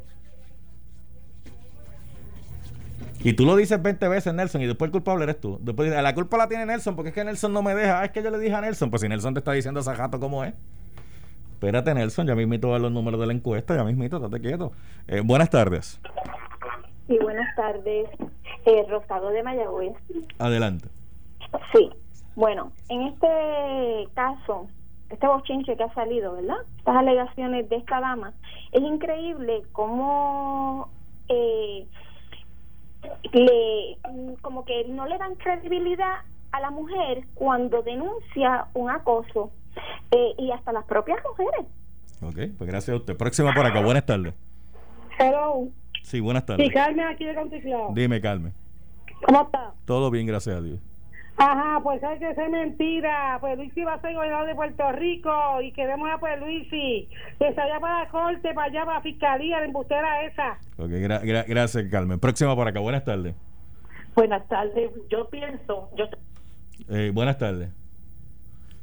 Y 3.25 3.33
tú 3.33 3.43
lo 3.45 3.55
dices 3.55 3.81
20 3.81 4.07
veces, 4.07 4.33
Nelson, 4.35 4.61
y 4.61 4.67
después 4.67 4.87
el 4.89 4.91
culpable 4.91 5.23
eres 5.23 5.39
tú. 5.39 5.57
Después 5.61 5.89
dices, 5.89 6.03
la 6.03 6.13
culpa 6.13 6.37
la 6.37 6.47
tiene 6.47 6.65
Nelson, 6.67 6.95
porque 6.95 7.09
es 7.09 7.15
que 7.15 7.23
Nelson 7.23 7.51
no 7.53 7.63
me 7.63 7.73
deja. 7.73 8.01
Ah, 8.01 8.05
es 8.05 8.11
que 8.11 8.21
yo 8.21 8.29
le 8.29 8.37
dije 8.37 8.53
a 8.53 8.61
Nelson. 8.61 8.91
Pues 8.91 9.01
si 9.01 9.09
Nelson 9.09 9.33
te 9.33 9.39
está 9.39 9.51
diciendo 9.51 9.79
ese 9.79 9.95
jato 9.95 10.19
cómo 10.19 10.43
es. 10.43 10.53
Espérate, 11.53 11.95
Nelson, 11.95 12.27
ya 12.27 12.35
mismito 12.35 12.75
a 12.75 12.77
los 12.77 12.91
números 12.91 13.19
de 13.19 13.25
la 13.25 13.33
encuesta, 13.33 13.75
ya 13.75 13.83
mismito, 13.83 14.17
estate 14.17 14.41
quieto. 14.41 14.73
Eh, 15.07 15.21
buenas 15.25 15.49
tardes. 15.49 15.99
Sí, 17.07 17.17
buenas 17.19 17.55
tardes. 17.55 18.09
Eh, 18.65 18.85
Rosado 18.87 19.29
de 19.29 19.41
Mayagüez. 19.41 19.93
Adelante. 20.37 20.89
Sí, 21.73 21.89
bueno, 22.35 22.71
en 22.89 23.03
este 23.03 24.07
caso, 24.13 24.67
este 25.09 25.27
bochinche 25.27 25.75
que 25.77 25.83
ha 25.83 25.93
salido, 25.93 26.33
¿verdad? 26.33 26.57
Estas 26.77 26.95
alegaciones 26.97 27.69
de 27.69 27.77
esta 27.77 27.99
dama, 27.99 28.33
es 28.71 28.81
increíble 28.81 29.63
cómo 29.71 30.89
eh, 31.29 31.87
le 33.31 33.97
como 34.41 34.65
que 34.65 34.85
no 34.85 35.05
le 35.05 35.17
dan 35.17 35.35
credibilidad 35.35 36.15
a 36.51 36.59
la 36.59 36.71
mujer 36.71 37.25
cuando 37.33 37.81
denuncia 37.83 38.67
un 38.73 38.89
acoso 38.89 39.51
eh, 40.11 40.33
y 40.37 40.51
hasta 40.51 40.71
las 40.71 40.85
propias 40.85 41.19
mujeres. 41.23 41.65
Ok, 42.21 42.57
pues 42.57 42.69
gracias 42.69 42.95
a 42.95 42.97
usted. 42.97 43.17
Próxima 43.17 43.53
por 43.53 43.65
acá, 43.65 43.81
buenas 43.81 44.05
tardes. 44.05 44.33
Hello. 45.19 45.67
Sí, 46.03 46.19
buenas 46.19 46.45
tardes. 46.45 46.67
Sí, 46.67 46.73
Carmen 46.73 47.05
aquí 47.05 47.25
de 47.25 47.35
Conticlao. 47.35 47.93
Dime, 47.93 48.21
Carmen. 48.21 48.53
¿Cómo 49.25 49.41
está? 49.43 49.73
Todo 49.85 50.11
bien, 50.11 50.25
gracias 50.25 50.57
a 50.57 50.61
Dios. 50.61 50.79
Ajá, 51.37 51.81
pues 51.83 52.01
hay 52.03 52.17
que 52.17 52.33
ser 52.33 52.49
mentira. 52.49 53.37
Pues 53.41 53.57
Luis 53.57 53.75
iba 53.75 53.93
a 53.93 54.01
ser 54.01 54.13
gobernador 54.13 54.47
de 54.47 54.55
Puerto 54.55 54.91
Rico 54.93 55.61
y 55.61 55.71
queremos 55.73 56.09
a 56.09 56.17
pues 56.17 56.39
Luis 56.39 56.67
y 56.71 57.09
que 57.39 57.49
se 57.49 57.55
vaya 57.55 57.79
para 57.79 58.03
la 58.03 58.09
corte, 58.09 58.53
para 58.53 58.67
allá, 58.67 58.85
para 58.85 58.97
la 58.97 59.03
fiscalía, 59.03 59.59
la 59.59 59.65
embustera 59.65 60.23
esa. 60.23 60.57
Ok, 60.77 60.89
gracias, 61.47 61.85
Carmen. 61.91 62.19
Próxima 62.19 62.55
por 62.55 62.67
acá, 62.67 62.79
buenas 62.79 63.03
tardes. 63.03 63.35
Buenas 64.15 64.47
tardes, 64.47 64.91
yo 65.09 65.29
pienso. 65.29 65.89
Yo... 65.97 66.05
Eh, 66.89 67.11
buenas 67.13 67.37
tardes. 67.37 67.69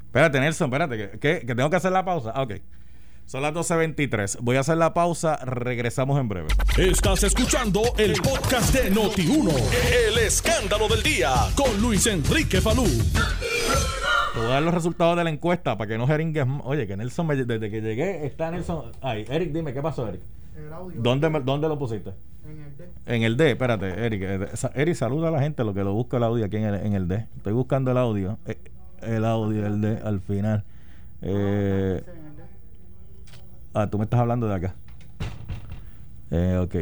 Espérate, 0.04 0.40
Nelson, 0.40 0.66
espérate, 0.66 0.96
que, 0.98 1.18
que, 1.18 1.46
que 1.46 1.54
tengo 1.54 1.70
que 1.70 1.76
hacer 1.76 1.90
la 1.90 2.04
pausa. 2.04 2.32
Ah, 2.34 2.42
ok. 2.42 2.52
Son 3.26 3.40
las 3.40 3.54
12.23. 3.54 4.38
Voy 4.42 4.56
a 4.56 4.60
hacer 4.60 4.76
la 4.76 4.92
pausa. 4.92 5.36
Regresamos 5.36 6.20
en 6.20 6.28
breve. 6.28 6.48
Estás 6.76 7.22
escuchando 7.22 7.82
el 7.96 8.12
podcast 8.14 8.74
de 8.74 8.92
Noti1. 8.92 9.52
El 10.08 10.18
escándalo 10.18 10.88
del 10.88 11.02
día 11.02 11.32
con 11.56 11.80
Luis 11.80 12.06
Enrique 12.06 12.60
Falú. 12.60 12.84
Te 12.84 14.38
voy 14.38 14.46
a 14.48 14.54
dar 14.54 14.62
los 14.62 14.74
resultados 14.74 15.16
de 15.16 15.24
la 15.24 15.30
encuesta 15.30 15.78
para 15.78 15.88
que 15.88 15.96
no 15.96 16.06
jeringues. 16.06 16.46
Oye, 16.64 16.86
que 16.86 16.96
Nelson, 16.96 17.28
desde 17.28 17.70
que 17.70 17.80
llegué, 17.80 18.26
está 18.26 18.50
Nelson. 18.50 18.92
Ay, 19.00 19.24
Eric, 19.28 19.52
dime, 19.52 19.72
¿qué 19.72 19.80
pasó, 19.80 20.08
Eric? 20.08 20.20
El 20.56 20.72
audio. 20.72 21.00
¿Dónde, 21.00 21.30
¿Dónde 21.44 21.68
lo 21.68 21.78
pusiste? 21.78 22.12
En 22.44 22.60
el 22.60 22.76
D. 22.76 22.88
En 23.06 23.22
el 23.22 23.36
D, 23.36 23.50
espérate, 23.52 23.86
Eric. 24.06 24.22
Eh, 24.22 24.48
Eric, 24.74 24.94
saluda 24.94 25.28
a 25.28 25.30
la 25.30 25.40
gente, 25.40 25.64
lo 25.64 25.72
que 25.72 25.84
lo 25.84 25.94
busca 25.94 26.18
el 26.18 26.24
audio 26.24 26.44
aquí 26.44 26.56
en 26.56 26.64
el, 26.64 26.74
en 26.86 26.92
el 26.94 27.08
D. 27.08 27.26
Estoy 27.36 27.52
buscando 27.54 27.90
el 27.90 27.98
audio. 27.98 28.38
Eh, 28.46 28.58
el 29.02 29.24
audio, 29.24 29.66
el 29.66 29.80
D, 29.80 29.98
al 30.04 30.20
final. 30.20 30.64
Eh. 31.22 32.02
Ah, 33.74 33.86
tú 33.88 33.96
me 33.98 34.04
estás 34.04 34.20
hablando 34.20 34.46
de 34.46 34.54
acá. 34.54 34.74
Eh, 36.30 36.58
ok. 36.62 36.74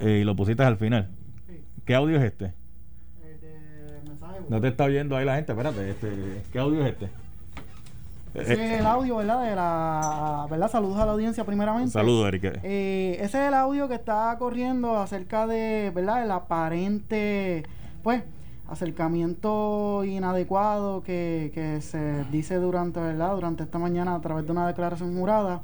Eh, 0.00 0.18
y 0.20 0.24
lo 0.24 0.34
pusiste 0.34 0.62
al 0.64 0.76
final. 0.76 1.08
¿Qué 1.84 1.94
audio 1.94 2.16
es 2.18 2.24
este? 2.24 2.54
No 4.48 4.60
te 4.60 4.68
está 4.68 4.84
oyendo 4.84 5.16
ahí 5.16 5.24
la 5.24 5.36
gente, 5.36 5.52
espérate. 5.52 5.90
Este, 5.90 6.42
¿Qué 6.52 6.58
audio 6.58 6.84
es 6.84 6.92
este? 6.92 7.08
Ese 8.34 8.52
es 8.52 8.80
el 8.80 8.86
audio, 8.86 9.16
¿verdad? 9.16 9.44
De 9.44 9.54
la, 9.54 10.46
¿verdad? 10.50 10.70
Saludos 10.70 10.98
a 10.98 11.06
la 11.06 11.12
audiencia 11.12 11.44
primeramente. 11.44 11.90
Saludos, 11.90 12.28
Eric. 12.28 12.60
Eh, 12.62 13.18
ese 13.20 13.42
es 13.42 13.48
el 13.48 13.54
audio 13.54 13.88
que 13.88 13.94
está 13.94 14.34
corriendo 14.38 14.98
acerca 14.98 15.46
de, 15.46 15.92
¿verdad? 15.94 16.24
El 16.24 16.30
aparente, 16.30 17.62
pues, 18.02 18.24
acercamiento 18.68 20.02
inadecuado 20.04 21.02
que, 21.02 21.52
que 21.54 21.80
se 21.80 22.24
dice 22.32 22.56
durante, 22.56 22.98
¿verdad? 22.98 23.34
Durante 23.34 23.62
esta 23.62 23.78
mañana 23.78 24.16
a 24.16 24.20
través 24.20 24.46
de 24.46 24.52
una 24.52 24.66
declaración 24.66 25.16
jurada 25.16 25.62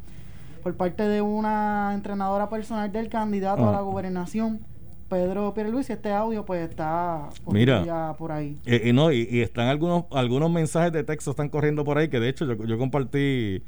por 0.58 0.74
parte 0.76 1.02
de 1.08 1.20
una 1.22 1.92
entrenadora 1.94 2.48
personal 2.48 2.90
del 2.92 3.08
candidato 3.08 3.68
a 3.68 3.72
la 3.72 3.78
Ah. 3.78 3.82
gobernación, 3.82 4.60
Pedro 5.08 5.54
Pierluisi. 5.54 5.92
Este 5.94 6.12
audio, 6.12 6.44
pues, 6.44 6.68
está 6.68 7.30
Mira. 7.50 7.84
ya 7.84 8.14
por 8.18 8.30
ahí. 8.32 8.58
Eh, 8.66 8.82
y 8.86 8.92
no, 8.92 9.10
y, 9.12 9.26
y 9.30 9.40
están 9.40 9.68
algunos 9.68 10.04
algunos 10.10 10.50
mensajes 10.50 10.92
de 10.92 11.02
texto 11.04 11.30
están 11.30 11.48
corriendo 11.48 11.84
por 11.84 11.96
ahí 11.98 12.08
que 12.08 12.20
de 12.20 12.28
hecho 12.28 12.44
yo, 12.44 12.64
yo 12.66 12.78
compartí 12.78 13.62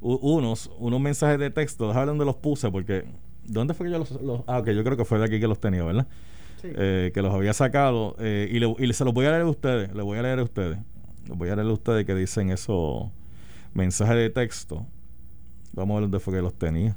unos 0.00 0.70
unos 0.78 1.00
mensajes 1.00 1.38
de 1.38 1.50
texto, 1.50 1.86
déjame 1.88 2.00
ver 2.00 2.08
dónde 2.08 2.24
los 2.24 2.36
puse 2.36 2.70
porque 2.70 3.04
¿dónde 3.46 3.74
fue 3.74 3.86
que 3.86 3.92
yo 3.92 3.98
los, 3.98 4.10
los- 4.22 4.42
ah, 4.46 4.58
ok, 4.58 4.70
yo 4.70 4.82
creo 4.84 4.96
que 4.96 5.04
fue 5.04 5.18
de 5.18 5.24
aquí 5.26 5.38
que 5.40 5.46
los 5.46 5.60
tenía, 5.60 5.84
¿verdad? 5.84 6.06
Sí. 6.62 6.68
Eh, 6.74 7.10
que 7.14 7.22
los 7.22 7.32
había 7.34 7.52
sacado 7.52 8.16
eh, 8.18 8.48
y, 8.50 8.58
le- 8.58 8.74
y 8.78 8.92
se 8.92 9.04
los 9.04 9.14
voy 9.14 9.26
a 9.26 9.30
leer 9.30 9.42
a 9.42 9.46
ustedes, 9.46 9.94
les 9.94 10.04
voy 10.04 10.18
a 10.18 10.22
leer 10.22 10.38
a 10.40 10.42
ustedes. 10.42 10.78
Les 11.28 11.36
voy 11.38 11.48
a 11.50 11.56
leer 11.56 11.68
a 11.68 11.72
ustedes 11.72 12.04
que 12.04 12.14
dicen 12.14 12.50
esos 12.50 13.04
mensajes 13.74 14.16
de 14.16 14.30
texto. 14.30 14.86
Vamos 15.72 15.94
a 15.94 16.00
ver 16.00 16.02
dónde 16.04 16.20
fue 16.20 16.34
que 16.34 16.42
los 16.42 16.54
tenía. 16.54 16.96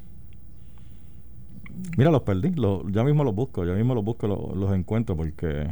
Mira, 1.98 2.12
los 2.12 2.22
perdí. 2.24 2.52
Lo- 2.52 2.88
ya 2.90 3.04
mismo 3.04 3.24
los 3.24 3.36
busco. 3.36 3.66
Ya 3.66 3.74
mismo 3.74 3.96
los 3.96 4.04
busco, 4.04 4.28
lo- 4.28 4.54
los 4.56 4.74
encuentro 4.74 5.16
porque 5.16 5.68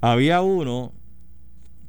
había 0.00 0.42
uno 0.42 0.92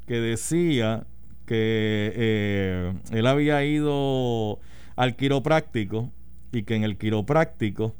que 0.07 0.19
decía 0.19 1.05
que 1.45 2.11
eh, 2.15 2.93
él 3.11 3.27
había 3.27 3.63
ido 3.65 4.59
al 4.95 5.15
quiropráctico 5.15 6.09
y 6.51 6.63
que 6.63 6.75
en 6.75 6.83
el 6.83 6.97
quiropráctico 6.97 7.93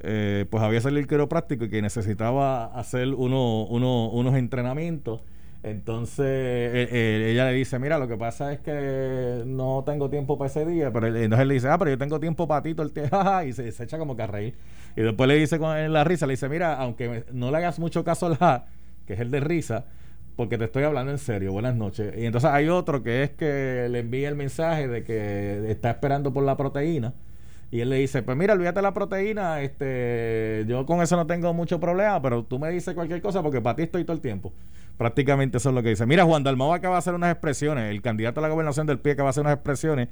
eh, 0.00 0.44
pues 0.50 0.62
había 0.62 0.80
salido 0.80 1.00
el 1.00 1.06
quiropráctico 1.06 1.64
y 1.64 1.70
que 1.70 1.80
necesitaba 1.82 2.66
hacer 2.66 3.08
uno, 3.14 3.64
uno- 3.64 4.08
unos 4.10 4.34
entrenamientos. 4.34 5.22
Entonces 5.66 6.24
eh, 6.24 6.88
eh, 6.92 7.30
ella 7.32 7.46
le 7.46 7.52
dice, 7.52 7.80
mira, 7.80 7.98
lo 7.98 8.06
que 8.06 8.16
pasa 8.16 8.52
es 8.52 8.60
que 8.60 9.42
no 9.46 9.82
tengo 9.84 10.08
tiempo 10.08 10.38
para 10.38 10.48
ese 10.48 10.64
día, 10.64 10.92
pero 10.92 11.08
entonces 11.08 11.40
él 11.40 11.48
le 11.48 11.54
dice, 11.54 11.68
ah, 11.68 11.76
pero 11.76 11.90
yo 11.90 11.98
tengo 11.98 12.20
tiempo 12.20 12.46
para 12.46 12.62
ti 12.62 12.72
todo 12.72 12.86
el 12.86 12.92
tiempo, 12.92 13.18
y 13.44 13.52
se, 13.52 13.72
se 13.72 13.82
echa 13.82 13.98
como 13.98 14.14
que 14.14 14.22
a 14.22 14.28
reír. 14.28 14.54
Y 14.94 15.00
después 15.02 15.26
le 15.26 15.34
dice 15.34 15.58
con 15.58 15.92
la 15.92 16.04
risa, 16.04 16.26
le 16.26 16.34
dice, 16.34 16.48
mira, 16.48 16.74
aunque 16.74 17.24
no 17.32 17.50
le 17.50 17.56
hagas 17.56 17.80
mucho 17.80 18.04
caso 18.04 18.26
al 18.26 18.36
ja, 18.36 18.66
que 19.08 19.14
es 19.14 19.20
el 19.20 19.32
de 19.32 19.40
risa, 19.40 19.86
porque 20.36 20.56
te 20.56 20.66
estoy 20.66 20.84
hablando 20.84 21.10
en 21.10 21.18
serio, 21.18 21.50
buenas 21.50 21.74
noches. 21.74 22.14
Y 22.16 22.26
entonces 22.26 22.48
hay 22.48 22.68
otro 22.68 23.02
que 23.02 23.24
es 23.24 23.30
que 23.30 23.88
le 23.90 23.98
envía 23.98 24.28
el 24.28 24.36
mensaje 24.36 24.86
de 24.86 25.02
que 25.02 25.68
está 25.68 25.90
esperando 25.90 26.32
por 26.32 26.44
la 26.44 26.56
proteína. 26.56 27.12
Y 27.72 27.80
él 27.80 27.90
le 27.90 27.96
dice, 27.96 28.22
pues 28.22 28.36
mira, 28.38 28.54
olvídate 28.54 28.80
la 28.80 28.94
proteína, 28.94 29.60
este, 29.62 30.64
yo 30.68 30.86
con 30.86 31.02
eso 31.02 31.16
no 31.16 31.26
tengo 31.26 31.52
mucho 31.52 31.80
problema, 31.80 32.22
pero 32.22 32.44
tú 32.44 32.60
me 32.60 32.70
dices 32.70 32.94
cualquier 32.94 33.20
cosa 33.20 33.42
porque 33.42 33.60
para 33.60 33.74
ti 33.74 33.82
estoy 33.82 34.04
todo 34.04 34.14
el 34.14 34.20
tiempo. 34.20 34.52
Prácticamente 34.96 35.58
eso 35.58 35.68
es 35.68 35.74
lo 35.74 35.82
que 35.82 35.90
dice. 35.90 36.06
Mira, 36.06 36.24
Juan 36.24 36.42
Dalmau 36.42 36.72
acaba 36.72 36.94
de 36.94 36.98
hacer 37.00 37.14
unas 37.14 37.30
expresiones, 37.32 37.90
el 37.90 38.00
candidato 38.02 38.40
a 38.40 38.42
la 38.42 38.48
gobernación 38.48 38.86
del 38.86 38.98
PIE 38.98 39.12
acaba 39.12 39.28
de 39.28 39.30
hacer 39.30 39.42
unas 39.42 39.54
expresiones. 39.54 40.08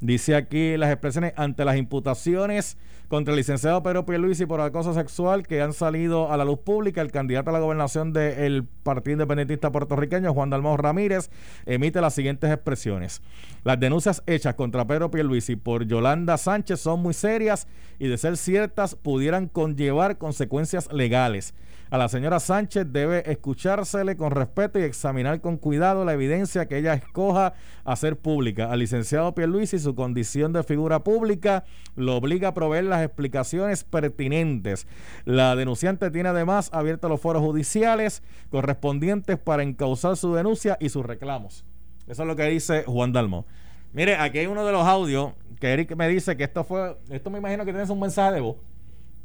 Dice 0.00 0.34
aquí 0.34 0.76
las 0.76 0.90
expresiones 0.90 1.32
ante 1.36 1.64
las 1.64 1.78
imputaciones 1.78 2.76
contra 3.08 3.32
el 3.32 3.38
licenciado 3.38 3.82
Pedro 3.82 4.04
Pierluisi 4.04 4.44
por 4.44 4.60
acoso 4.60 4.92
sexual 4.92 5.46
que 5.46 5.62
han 5.62 5.72
salido 5.72 6.30
a 6.30 6.36
la 6.36 6.44
luz 6.44 6.58
pública. 6.58 7.00
El 7.00 7.10
candidato 7.10 7.48
a 7.48 7.52
la 7.54 7.60
gobernación 7.60 8.12
del 8.12 8.64
Partido 8.82 9.12
Independentista 9.12 9.72
Puertorriqueño, 9.72 10.34
Juan 10.34 10.50
Dalmau 10.50 10.76
Ramírez, 10.76 11.30
emite 11.64 12.02
las 12.02 12.14
siguientes 12.14 12.50
expresiones. 12.50 13.22
Las 13.64 13.80
denuncias 13.80 14.22
hechas 14.26 14.54
contra 14.54 14.86
Pedro 14.86 15.10
Pierluisi 15.10 15.56
por 15.56 15.86
Yolanda 15.86 16.36
Sánchez 16.36 16.80
son 16.80 17.00
muy 17.00 17.14
serias 17.14 17.66
y 17.98 18.08
de 18.08 18.18
ser 18.18 18.36
ciertas 18.36 18.96
pudieran 18.96 19.48
conllevar 19.48 20.18
consecuencias 20.18 20.92
legales. 20.92 21.54
A 21.88 21.98
la 21.98 22.08
señora 22.08 22.40
Sánchez 22.40 22.86
debe 22.90 23.30
escuchársele 23.30 24.16
con 24.16 24.32
respeto 24.32 24.80
y 24.80 24.82
examinar 24.82 25.40
con 25.40 25.56
cuidado 25.56 26.04
la 26.04 26.14
evidencia 26.14 26.66
que 26.66 26.78
ella 26.78 26.94
escoja 26.94 27.54
hacer 27.84 28.16
pública. 28.16 28.72
Al 28.72 28.80
licenciado 28.80 29.36
Pierluisi, 29.36 29.78
su 29.78 29.94
condición 29.94 30.52
de 30.52 30.64
figura 30.64 31.04
pública 31.04 31.62
lo 31.94 32.16
obliga 32.16 32.48
a 32.48 32.54
proveer 32.54 32.84
las 32.84 33.04
explicaciones 33.04 33.84
pertinentes. 33.84 34.88
La 35.26 35.54
denunciante 35.54 36.10
tiene 36.10 36.30
además 36.30 36.70
abiertos 36.72 37.08
los 37.08 37.20
foros 37.20 37.40
judiciales 37.42 38.24
correspondientes 38.50 39.38
para 39.38 39.62
encauzar 39.62 40.16
su 40.16 40.34
denuncia 40.34 40.76
y 40.80 40.88
sus 40.88 41.06
reclamos. 41.06 41.64
Eso 42.08 42.22
es 42.22 42.26
lo 42.26 42.34
que 42.34 42.46
dice 42.46 42.82
Juan 42.84 43.12
Dalmo. 43.12 43.46
Mire, 43.92 44.16
aquí 44.16 44.40
hay 44.40 44.46
uno 44.46 44.66
de 44.66 44.72
los 44.72 44.84
audios 44.84 45.34
que 45.60 45.72
Eric 45.72 45.94
me 45.94 46.08
dice 46.08 46.36
que 46.36 46.42
esto 46.42 46.64
fue, 46.64 46.96
esto 47.10 47.30
me 47.30 47.38
imagino 47.38 47.64
que 47.64 47.70
tienes 47.70 47.90
un 47.90 48.00
mensaje 48.00 48.34
de 48.34 48.40
voz. 48.40 48.56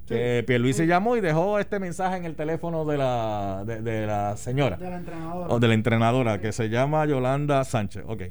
Que 0.07 0.43
Pierluisi 0.45 0.85
llamó 0.87 1.15
y 1.15 1.21
dejó 1.21 1.57
este 1.59 1.79
mensaje 1.79 2.17
en 2.17 2.25
el 2.25 2.35
teléfono 2.35 2.83
de 2.85 2.97
la, 2.97 3.63
de, 3.65 3.81
de 3.81 4.05
la 4.05 4.35
señora. 4.35 4.75
De 4.77 4.89
la 4.89 4.97
entrenadora. 4.97 5.53
O 5.53 5.59
de 5.59 5.67
la 5.69 5.73
entrenadora 5.73 6.41
que 6.41 6.51
se 6.51 6.67
llama 6.69 7.05
Yolanda 7.05 7.63
Sánchez. 7.63 8.03
Ok. 8.07 8.23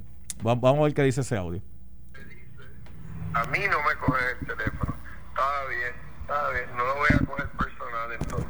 Va- 0.46 0.54
vamos 0.56 0.80
a 0.80 0.82
ver 0.84 0.94
qué 0.94 1.02
dice 1.04 1.22
ese 1.22 1.36
audio. 1.38 1.62
A 3.32 3.44
mí 3.44 3.60
no 3.70 3.78
me 3.78 3.96
cogen 4.04 4.24
el 4.40 4.46
teléfono. 4.46 4.94
Está 5.30 5.42
bien, 5.68 5.94
está 6.22 6.50
bien. 6.50 6.64
No 6.76 6.84
lo 6.84 6.94
voy 6.96 7.08
a 7.14 7.18
coger 7.26 7.48
personal 7.50 8.12
entonces. 8.20 8.46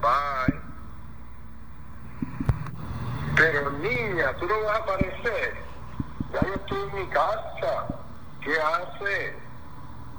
Bye. 0.00 0.60
Pero 3.36 3.70
niña, 3.78 4.32
tú 4.40 4.46
no 4.46 4.60
vas 4.64 4.80
a 4.80 4.82
aparecer. 4.82 5.54
Ya 6.32 6.40
yo 6.46 6.54
estoy 6.54 6.78
en 6.90 6.94
mi 7.00 7.06
casa. 7.12 7.86
¿Qué 8.42 8.52
haces? 8.60 9.34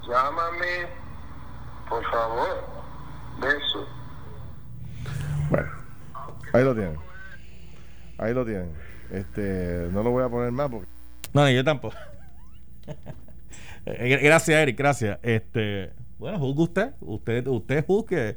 Llámame, 0.08 0.88
por 1.90 2.04
favor. 2.10 2.64
Beso. 3.42 3.86
Bueno, 5.50 5.68
ahí 6.54 6.64
lo 6.64 6.74
tienen. 6.74 6.98
Ahí 8.18 8.34
lo 8.34 8.46
tienen. 8.46 8.72
Este, 9.12 9.90
no 9.92 10.02
lo 10.04 10.12
voy 10.12 10.24
a 10.24 10.30
poner 10.30 10.52
más 10.52 10.70
porque 10.70 10.88
No, 11.34 11.46
ni 11.46 11.54
yo 11.56 11.64
tampoco. 11.64 11.96
Eh, 13.88 14.20
gracias, 14.24 14.58
Eric, 14.58 14.80
gracias. 14.80 15.20
Este, 15.22 15.94
bueno, 16.18 16.40
juzgue 16.40 16.64
usted. 16.64 16.94
Usted, 17.02 17.46
usted 17.46 17.86
juzgue. 17.86 18.36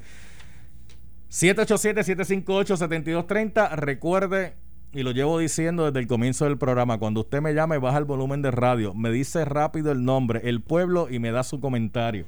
787-758-7230. 1.31 3.77
Recuerde, 3.77 4.55
y 4.93 5.03
lo 5.03 5.11
llevo 5.13 5.39
diciendo 5.39 5.87
desde 5.87 6.01
el 6.01 6.07
comienzo 6.07 6.45
del 6.45 6.59
programa, 6.59 6.99
cuando 6.99 7.21
usted 7.21 7.41
me 7.41 7.55
llame, 7.55 7.79
baja 7.79 7.99
el 7.99 8.05
volumen 8.05 8.43
de 8.43 8.51
radio, 8.51 8.95
me 8.95 9.11
dice 9.11 9.45
rápido 9.45 9.93
el 9.93 10.05
nombre, 10.05 10.41
el 10.45 10.61
pueblo 10.61 11.09
y 11.11 11.19
me 11.19 11.31
da 11.31 11.43
su 11.45 11.61
comentario. 11.61 12.27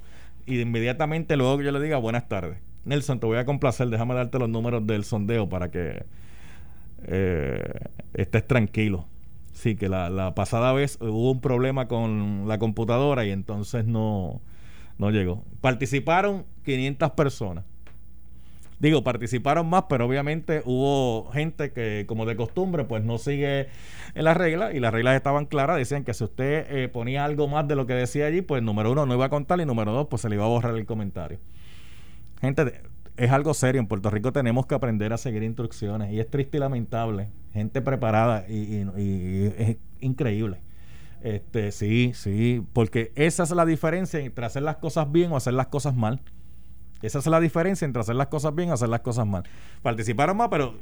Y 0.50 0.60
inmediatamente 0.60 1.36
luego 1.36 1.58
que 1.58 1.64
yo 1.64 1.70
le 1.70 1.80
diga 1.80 1.96
buenas 1.98 2.28
tardes. 2.28 2.58
Nelson, 2.84 3.20
te 3.20 3.26
voy 3.26 3.38
a 3.38 3.44
complacer, 3.44 3.88
déjame 3.88 4.14
darte 4.14 4.38
los 4.40 4.48
números 4.48 4.84
del 4.84 5.04
sondeo 5.04 5.48
para 5.48 5.70
que 5.70 6.04
eh, 7.04 7.72
estés 8.14 8.44
tranquilo. 8.48 9.06
Sí, 9.52 9.76
que 9.76 9.88
la, 9.88 10.10
la 10.10 10.34
pasada 10.34 10.72
vez 10.72 10.98
hubo 11.00 11.30
un 11.30 11.40
problema 11.40 11.86
con 11.86 12.48
la 12.48 12.58
computadora 12.58 13.24
y 13.24 13.30
entonces 13.30 13.84
no, 13.84 14.40
no 14.98 15.10
llegó. 15.12 15.44
Participaron 15.60 16.46
500 16.64 17.12
personas. 17.12 17.64
Digo, 18.80 19.04
participaron 19.04 19.68
más, 19.68 19.84
pero 19.88 20.06
obviamente 20.06 20.62
hubo 20.64 21.30
gente 21.32 21.70
que, 21.72 22.06
como 22.08 22.24
de 22.26 22.34
costumbre, 22.34 22.84
pues 22.84 23.04
no 23.04 23.18
sigue 23.18 23.68
las 24.14 24.36
reglas 24.36 24.74
y 24.74 24.80
las 24.80 24.92
reglas 24.92 25.16
estaban 25.16 25.44
claras. 25.46 25.76
Decían 25.76 26.02
que 26.02 26.14
si 26.14 26.24
usted 26.24 26.66
eh, 26.70 26.88
ponía 26.88 27.24
algo 27.26 27.46
más 27.46 27.68
de 27.68 27.76
lo 27.76 27.86
que 27.86 27.92
decía 27.92 28.26
allí, 28.26 28.40
pues 28.40 28.62
número 28.62 28.90
uno 28.92 29.04
no 29.04 29.14
iba 29.14 29.26
a 29.26 29.28
contar 29.28 29.60
y 29.60 29.66
número 29.66 29.92
dos, 29.92 30.06
pues 30.08 30.22
se 30.22 30.30
le 30.30 30.36
iba 30.36 30.44
a 30.46 30.48
borrar 30.48 30.74
el 30.76 30.86
comentario. 30.86 31.38
Gente, 32.40 32.80
es 33.18 33.30
algo 33.30 33.52
serio. 33.54 33.80
En 33.80 33.86
Puerto 33.86 34.08
Rico 34.10 34.32
tenemos 34.32 34.66
que 34.66 34.74
aprender 34.74 35.12
a 35.12 35.18
seguir 35.18 35.42
instrucciones. 35.42 36.12
Y 36.12 36.20
es 36.20 36.30
triste 36.30 36.56
y 36.56 36.60
lamentable. 36.60 37.28
Gente 37.52 37.82
preparada 37.82 38.46
y, 38.48 38.54
y- 38.54 38.86
y 38.96 39.54
es 39.58 39.76
increíble. 40.00 40.58
Este, 41.22 41.70
sí, 41.72 42.12
sí. 42.14 42.62
Porque 42.72 43.12
esa 43.14 43.42
es 43.42 43.50
la 43.50 43.66
diferencia 43.66 44.20
entre 44.20 44.46
hacer 44.46 44.62
las 44.62 44.76
cosas 44.76 45.12
bien 45.12 45.32
o 45.32 45.36
hacer 45.36 45.52
las 45.52 45.66
cosas 45.66 45.94
mal. 45.94 46.22
Esa 47.02 47.18
es 47.18 47.26
la 47.26 47.40
diferencia 47.40 47.84
entre 47.84 48.00
hacer 48.00 48.16
las 48.16 48.28
cosas 48.28 48.54
bien 48.54 48.70
o 48.70 48.74
hacer 48.74 48.88
las 48.88 49.00
cosas 49.00 49.26
mal. 49.26 49.44
Participaron 49.82 50.36
más, 50.36 50.48
pero 50.48 50.74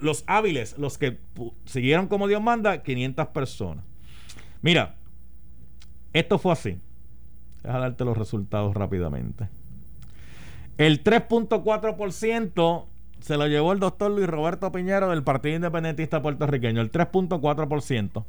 los 0.00 0.24
hábiles, 0.26 0.76
los 0.78 0.98
que 0.98 1.18
siguieron 1.64 2.08
como 2.08 2.28
Dios 2.28 2.42
manda, 2.42 2.82
500 2.82 3.28
personas. 3.28 3.84
Mira, 4.60 4.96
esto 6.12 6.38
fue 6.38 6.52
así. 6.52 6.78
Deja 7.62 7.78
darte 7.78 8.04
los 8.04 8.18
resultados 8.18 8.74
rápidamente. 8.74 9.48
El 10.78 11.04
3.4% 11.04 12.86
se 13.20 13.36
lo 13.36 13.46
llevó 13.46 13.72
el 13.72 13.78
doctor 13.78 14.10
Luis 14.10 14.26
Roberto 14.26 14.72
Piñero 14.72 15.10
del 15.10 15.22
Partido 15.22 15.56
Independentista 15.56 16.20
Puertorriqueño. 16.20 16.80
El 16.80 16.90
3.4%. 16.90 18.24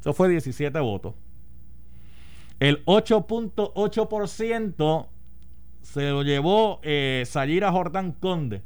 Eso 0.00 0.12
fue 0.12 0.28
17 0.28 0.78
votos. 0.80 1.14
El 2.60 2.84
8.8% 2.84 5.06
se 5.84 6.10
lo 6.10 6.22
llevó 6.24 6.80
eh, 6.82 7.22
Sayira 7.26 7.70
Jordán 7.70 8.10
Conde 8.12 8.62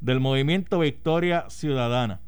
del 0.00 0.20
movimiento 0.20 0.78
Victoria 0.78 1.44
Ciudadana. 1.48 2.20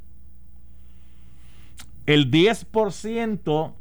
El 2.07 2.31
10% 2.31 3.73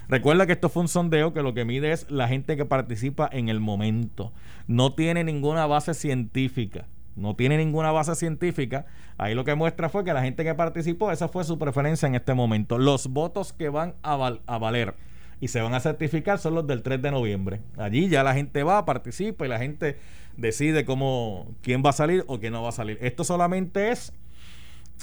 Recuerda 0.08 0.46
que 0.46 0.52
esto 0.52 0.68
fue 0.68 0.82
un 0.82 0.88
sondeo 0.88 1.32
que 1.32 1.42
lo 1.42 1.54
que 1.54 1.64
mide 1.64 1.92
es 1.92 2.10
la 2.10 2.28
gente 2.28 2.56
que 2.56 2.64
participa 2.64 3.28
en 3.30 3.48
el 3.48 3.60
momento. 3.60 4.32
No 4.66 4.94
tiene 4.94 5.24
ninguna 5.24 5.66
base 5.66 5.94
científica. 5.94 6.86
No 7.18 7.34
tiene 7.36 7.56
ninguna 7.58 7.90
base 7.92 8.14
científica. 8.14 8.86
Ahí 9.18 9.34
lo 9.34 9.44
que 9.44 9.54
muestra 9.54 9.88
fue 9.88 10.04
que 10.04 10.12
la 10.12 10.22
gente 10.22 10.44
que 10.44 10.54
participó, 10.54 11.10
esa 11.12 11.28
fue 11.28 11.44
su 11.44 11.58
preferencia 11.58 12.06
en 12.06 12.14
este 12.14 12.34
momento. 12.34 12.78
Los 12.78 13.08
votos 13.08 13.52
que 13.52 13.68
van 13.68 13.94
a, 14.02 14.16
val- 14.16 14.40
a 14.46 14.58
valer 14.58 14.94
y 15.40 15.48
se 15.48 15.60
van 15.60 15.74
a 15.74 15.80
certificar 15.80 16.38
son 16.38 16.54
los 16.54 16.66
del 16.66 16.82
3 16.82 17.00
de 17.02 17.10
noviembre. 17.10 17.60
Allí 17.76 18.08
ya 18.08 18.22
la 18.22 18.34
gente 18.34 18.62
va, 18.62 18.84
participa 18.84 19.44
y 19.44 19.48
la 19.48 19.58
gente 19.58 19.98
decide 20.36 20.84
cómo 20.84 21.48
quién 21.62 21.82
va 21.84 21.90
a 21.90 21.92
salir 21.92 22.24
o 22.28 22.38
quién 22.38 22.52
no 22.52 22.62
va 22.62 22.68
a 22.70 22.72
salir. 22.72 22.98
Esto 23.00 23.24
solamente 23.24 23.90
es 23.90 24.12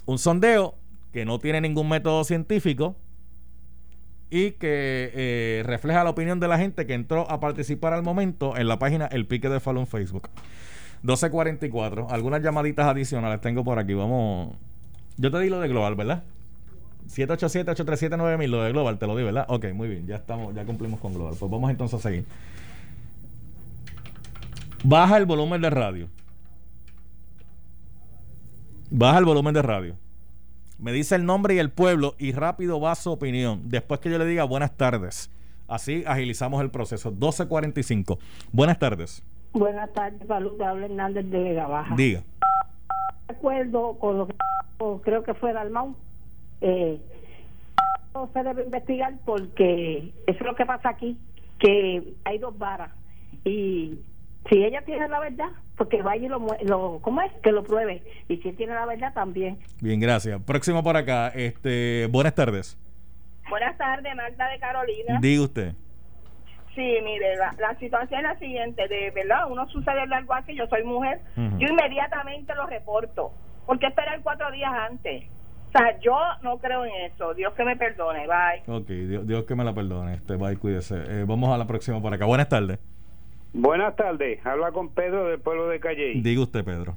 un 0.05 0.17
sondeo 0.17 0.75
que 1.13 1.25
no 1.25 1.39
tiene 1.39 1.61
ningún 1.61 1.87
método 1.89 2.23
científico 2.23 2.95
y 4.29 4.51
que 4.51 5.11
eh, 5.13 5.63
refleja 5.65 6.03
la 6.03 6.09
opinión 6.09 6.39
de 6.39 6.47
la 6.47 6.57
gente 6.57 6.85
que 6.85 6.93
entró 6.93 7.29
a 7.29 7.39
participar 7.39 7.93
al 7.93 8.03
momento 8.03 8.57
en 8.57 8.67
la 8.67 8.79
página 8.79 9.05
El 9.05 9.25
Pique 9.27 9.49
de 9.49 9.59
Falun 9.59 9.87
Facebook. 9.87 10.29
1244. 11.05 12.07
Algunas 12.09 12.41
llamaditas 12.41 12.87
adicionales 12.87 13.39
tengo 13.41 13.63
por 13.63 13.79
aquí. 13.79 13.93
Vamos. 13.93 14.55
Yo 15.17 15.31
te 15.31 15.39
di 15.39 15.49
lo 15.49 15.59
de 15.59 15.67
Global, 15.67 15.95
¿verdad? 15.95 16.23
787-837-9000, 17.07 18.47
lo 18.47 18.63
de 18.63 18.71
Global, 18.71 18.97
te 18.97 19.05
lo 19.05 19.15
di, 19.15 19.23
¿verdad? 19.23 19.45
Ok, 19.47 19.65
muy 19.73 19.87
bien, 19.87 20.07
ya 20.07 20.15
estamos, 20.15 20.55
ya 20.55 20.65
cumplimos 20.65 20.99
con 20.99 21.13
Global. 21.13 21.35
Pues 21.39 21.51
vamos 21.51 21.69
entonces 21.69 21.99
a 21.99 22.01
seguir. 22.01 22.25
Baja 24.83 25.17
el 25.17 25.25
volumen 25.25 25.61
de 25.61 25.69
radio. 25.69 26.09
Baja 28.89 29.19
el 29.19 29.25
volumen 29.25 29.53
de 29.53 29.61
radio. 29.61 29.95
Me 30.77 30.91
dice 30.91 31.15
el 31.15 31.25
nombre 31.25 31.55
y 31.55 31.59
el 31.59 31.69
pueblo 31.69 32.15
y 32.17 32.31
rápido 32.33 32.79
va 32.81 32.95
su 32.95 33.11
opinión. 33.11 33.61
Después 33.65 33.99
que 33.99 34.09
yo 34.09 34.17
le 34.17 34.25
diga 34.25 34.43
buenas 34.43 34.75
tardes. 34.75 35.29
Así 35.67 36.03
agilizamos 36.05 36.61
el 36.61 36.69
proceso. 36.69 37.13
12.45. 37.13 38.17
Buenas 38.51 38.77
tardes. 38.77 39.23
Buenas 39.55 39.91
tardes, 39.93 40.27
Salud, 40.27 40.61
habla 40.61 40.85
Hernández 40.85 41.25
de 41.29 41.39
Vega 41.41 41.65
Baja. 41.65 41.95
Diga. 41.95 42.21
De 43.29 43.35
acuerdo 43.35 43.97
con 43.99 44.17
lo 44.17 44.27
que 44.27 44.35
creo 45.01 45.23
que 45.23 45.33
fue 45.33 45.53
Dalmau, 45.53 45.95
eh, 46.59 46.99
no 48.13 48.29
se 48.33 48.43
debe 48.43 48.65
investigar 48.65 49.13
porque 49.23 50.11
eso 50.27 50.39
es 50.39 50.45
lo 50.45 50.55
que 50.55 50.65
pasa 50.65 50.89
aquí, 50.89 51.17
que 51.57 52.15
hay 52.25 52.37
dos 52.37 52.57
varas 52.57 52.91
y 53.45 53.97
si 54.49 54.61
ella 54.61 54.81
tiene 54.83 55.07
la 55.07 55.21
verdad, 55.21 55.49
pues 55.77 55.89
que 55.89 56.01
vaya 56.01 56.25
y 56.25 56.27
lo, 56.27 56.45
lo 56.65 56.99
¿cómo 57.01 57.21
es? 57.21 57.31
Que 57.41 57.53
lo 57.53 57.63
pruebe 57.63 58.03
y 58.27 58.35
si 58.37 58.49
él 58.49 58.57
tiene 58.57 58.73
la 58.73 58.85
verdad 58.85 59.13
también. 59.13 59.57
Bien, 59.81 60.01
gracias. 60.01 60.41
Próximo 60.41 60.83
por 60.83 60.97
acá. 60.97 61.29
Este, 61.29 62.09
buenas 62.11 62.35
tardes. 62.35 62.77
Buenas 63.49 63.77
tardes, 63.77 64.13
Magda 64.17 64.49
de 64.49 64.59
Carolina. 64.59 65.19
Diga 65.21 65.43
usted. 65.43 65.75
Sí, 66.75 66.97
mire, 67.03 67.35
la, 67.37 67.55
la 67.57 67.73
situación 67.79 68.19
es 68.19 68.23
la 68.33 68.37
siguiente, 68.39 68.87
de 68.89 69.09
verdad, 69.11 69.49
uno 69.49 69.65
sucede 69.69 70.01
algo 70.01 70.33
así, 70.33 70.53
yo 70.55 70.67
soy 70.67 70.83
mujer, 70.83 71.21
yo 71.57 71.67
inmediatamente 71.67 72.53
lo 72.53 72.67
reporto. 72.67 73.31
¿Por 73.65 73.79
qué 73.79 73.87
esperar 73.87 74.19
cuatro 74.21 74.51
días 74.51 74.71
antes? 74.73 75.23
O 75.73 75.77
sea, 75.77 75.97
yo 75.99 76.17
no 76.43 76.57
creo 76.57 76.85
en 76.85 76.91
eso, 77.11 77.33
Dios 77.33 77.53
que 77.53 77.63
me 77.63 77.75
perdone, 77.77 78.27
bye. 78.27 78.75
Ok, 78.75 78.87
Dios, 78.87 79.25
Dios 79.27 79.45
que 79.45 79.55
me 79.55 79.63
la 79.63 79.73
perdone. 79.73 80.13
Este, 80.15 80.35
bye, 80.35 80.57
cuídese. 80.57 80.95
Eh, 80.95 81.25
vamos 81.27 81.49
a 81.49 81.57
la 81.57 81.65
próxima 81.65 82.01
por 82.01 82.13
acá. 82.13 82.25
Buenas 82.25 82.49
tardes. 82.49 82.79
Buenas 83.53 83.95
tardes, 83.95 84.45
habla 84.45 84.71
con 84.73 84.89
Pedro 84.93 85.27
del 85.27 85.39
pueblo 85.39 85.67
de 85.69 85.79
Calle. 85.79 86.11
Diga 86.15 86.41
usted, 86.41 86.63
Pedro. 86.65 86.95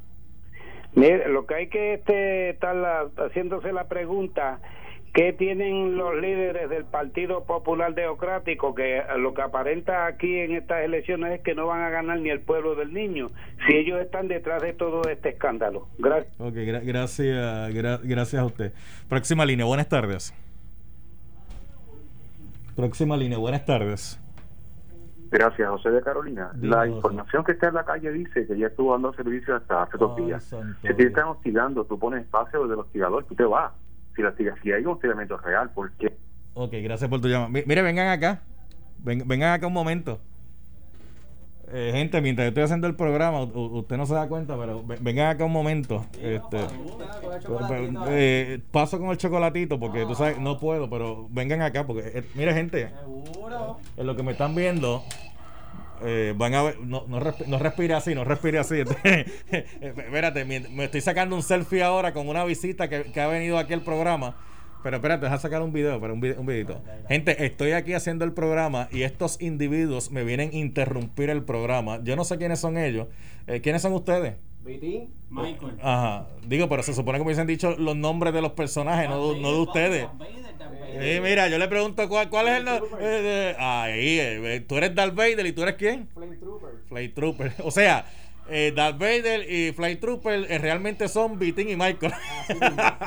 Mire, 0.94 1.28
lo 1.28 1.46
que 1.46 1.54
hay 1.54 1.68
que 1.68 1.94
este, 1.94 2.50
estar 2.50 2.74
la- 2.74 3.06
haciéndose 3.26 3.72
la 3.72 3.84
pregunta, 3.88 4.58
¿qué 5.14 5.32
tienen 5.32 5.96
los 5.96 6.14
líderes 6.16 6.68
del 6.70 6.84
Partido 6.84 7.44
Popular 7.44 7.94
Democrático? 7.94 8.74
Que 8.74 9.02
lo 9.18 9.34
que 9.34 9.42
aparenta 9.42 10.06
aquí 10.06 10.38
en 10.38 10.52
estas 10.52 10.84
elecciones 10.84 11.32
es 11.32 11.40
que 11.42 11.54
no 11.54 11.66
van 11.66 11.82
a 11.82 11.90
ganar 11.90 12.18
ni 12.20 12.30
el 12.30 12.40
pueblo 12.40 12.74
del 12.74 12.92
niño, 12.92 13.28
si 13.66 13.76
ellos 13.76 14.00
están 14.00 14.28
detrás 14.28 14.62
de 14.62 14.72
todo 14.74 15.02
este 15.08 15.30
escándalo. 15.30 15.88
Gracias. 15.98 16.40
Ok, 16.40 16.54
gra- 16.54 16.84
gracias, 16.84 17.74
gra- 17.74 18.00
gracias 18.02 18.40
a 18.42 18.44
usted. 18.44 18.72
Próxima 19.08 19.44
línea, 19.44 19.64
buenas 19.66 19.88
tardes. 19.88 20.32
Próxima 22.76 23.16
línea, 23.16 23.38
buenas 23.38 23.64
tardes. 23.66 24.20
Gracias, 25.30 25.68
José 25.68 25.90
de 25.90 26.00
Carolina. 26.00 26.50
Dime, 26.54 26.68
la 26.68 26.78
José. 26.86 26.90
información 26.90 27.44
que 27.44 27.52
está 27.52 27.68
en 27.68 27.74
la 27.74 27.84
calle 27.84 28.10
dice 28.12 28.46
que 28.46 28.56
ya 28.56 28.68
estuvo 28.68 28.92
dando 28.92 29.12
servicio 29.12 29.56
hasta 29.56 29.82
hace 29.82 29.98
dos 29.98 30.16
días. 30.16 30.54
Si 30.82 30.94
te 30.94 31.02
están 31.02 31.28
hostigando, 31.28 31.84
tú 31.84 31.98
pones 31.98 32.22
espacio 32.22 32.66
del 32.66 32.78
hostigador, 32.78 33.24
tú 33.24 33.34
te 33.34 33.44
vas. 33.44 33.72
Si, 34.18 34.22
la, 34.24 34.30
hostiga- 34.30 34.56
si 34.64 34.72
hay 34.72 34.82
un 34.84 34.94
hostigamiento 34.94 35.36
real, 35.38 35.70
¿por 35.70 35.92
qué? 35.92 36.12
Ok, 36.54 36.72
gracias 36.82 37.08
por 37.08 37.20
tu 37.20 37.28
llamada. 37.28 37.50
Mi- 37.50 37.62
Mire, 37.64 37.82
vengan 37.82 38.08
acá. 38.08 38.42
Ven- 38.98 39.22
vengan 39.28 39.52
acá 39.52 39.68
un 39.68 39.72
momento. 39.72 40.18
Eh, 41.70 41.90
gente, 41.94 42.20
mientras 42.20 42.46
yo 42.46 42.48
estoy 42.48 42.64
haciendo 42.64 42.88
el 42.88 42.96
programa, 42.96 43.42
usted 43.42 43.96
no 43.96 44.06
se 44.06 44.14
da 44.14 44.26
cuenta, 44.26 44.58
pero 44.58 44.82
ve- 44.84 44.98
vengan 45.00 45.28
acá 45.28 45.44
un 45.44 45.52
momento. 45.52 46.04
Este, 46.20 46.58
eh, 48.08 48.60
paso 48.72 48.98
con 48.98 49.10
el 49.10 49.18
chocolatito 49.18 49.78
porque 49.78 50.04
tú 50.04 50.16
sabes, 50.16 50.40
no 50.40 50.58
puedo, 50.58 50.90
pero 50.90 51.28
vengan 51.30 51.62
acá 51.62 51.86
porque, 51.86 52.10
eh, 52.12 52.24
mire, 52.34 52.54
gente, 52.54 52.90
en 53.96 54.04
lo 54.06 54.16
que 54.16 54.24
me 54.24 54.32
están 54.32 54.54
viendo, 54.56 55.04
eh, 56.04 56.34
van 56.36 56.54
a 56.54 56.62
ver, 56.62 56.80
no, 56.80 57.04
no, 57.08 57.20
resp- 57.20 57.46
no 57.46 57.58
respire 57.58 57.94
así, 57.94 58.14
no 58.14 58.24
respire 58.24 58.58
así. 58.58 58.76
espérate, 59.80 60.44
mi- 60.44 60.60
me 60.60 60.84
estoy 60.84 61.00
sacando 61.00 61.36
un 61.36 61.42
selfie 61.42 61.82
ahora 61.82 62.12
con 62.12 62.28
una 62.28 62.44
visita 62.44 62.88
que, 62.88 63.04
que 63.04 63.20
ha 63.20 63.26
venido 63.26 63.58
aquí 63.58 63.72
al 63.74 63.82
programa. 63.82 64.36
Pero 64.82 64.96
espérate, 64.96 65.24
deja 65.24 65.38
sacar 65.38 65.60
un 65.60 65.72
video, 65.72 66.00
pero 66.00 66.14
un, 66.14 66.20
vide- 66.20 66.38
un 66.38 66.46
videito. 66.46 66.80
Gente, 67.08 67.44
estoy 67.44 67.72
aquí 67.72 67.94
haciendo 67.94 68.24
el 68.24 68.32
programa 68.32 68.88
y 68.92 69.02
estos 69.02 69.40
individuos 69.42 70.12
me 70.12 70.22
vienen 70.22 70.50
a 70.52 70.56
interrumpir 70.56 71.30
el 71.30 71.42
programa. 71.42 71.98
Yo 72.04 72.14
no 72.14 72.24
sé 72.24 72.38
quiénes 72.38 72.60
son 72.60 72.78
ellos. 72.78 73.08
Eh, 73.48 73.60
¿Quiénes 73.60 73.82
son 73.82 73.92
ustedes? 73.94 74.34
Michael. 75.30 75.78
Ajá. 75.82 76.26
Digo, 76.46 76.68
pero 76.68 76.82
se 76.84 76.94
supone 76.94 77.18
que 77.18 77.24
me 77.24 77.28
hubiesen 77.28 77.46
dicho 77.46 77.74
los 77.76 77.96
nombres 77.96 78.32
de 78.34 78.40
los 78.40 78.52
personajes, 78.52 79.08
no, 79.08 79.32
de- 79.32 79.40
no 79.40 79.52
de 79.52 79.58
ustedes. 79.60 80.06
Sí, 80.90 81.20
mira, 81.22 81.48
yo 81.48 81.58
le 81.58 81.68
pregunto 81.68 82.08
cuál, 82.08 82.28
cuál 82.30 82.48
es 82.48 82.56
el 82.58 82.64
nombre. 82.64 83.56
ahí, 83.58 84.18
eh, 84.20 84.64
tú 84.66 84.76
eres 84.76 84.94
Darth 84.94 85.14
Vader 85.14 85.46
y 85.46 85.52
tú 85.52 85.62
eres 85.62 85.74
quién? 85.76 86.08
Flame 86.88 87.08
Trooper. 87.08 87.52
O 87.62 87.70
sea, 87.70 88.06
eh, 88.48 88.72
Darth 88.74 88.98
Vader 88.98 89.50
y 89.50 89.72
Flight 89.72 90.00
Trooper 90.00 90.46
eh, 90.50 90.58
realmente 90.58 91.08
son 91.08 91.38
Vitín 91.38 91.68
y 91.68 91.76
Michael. 91.76 92.12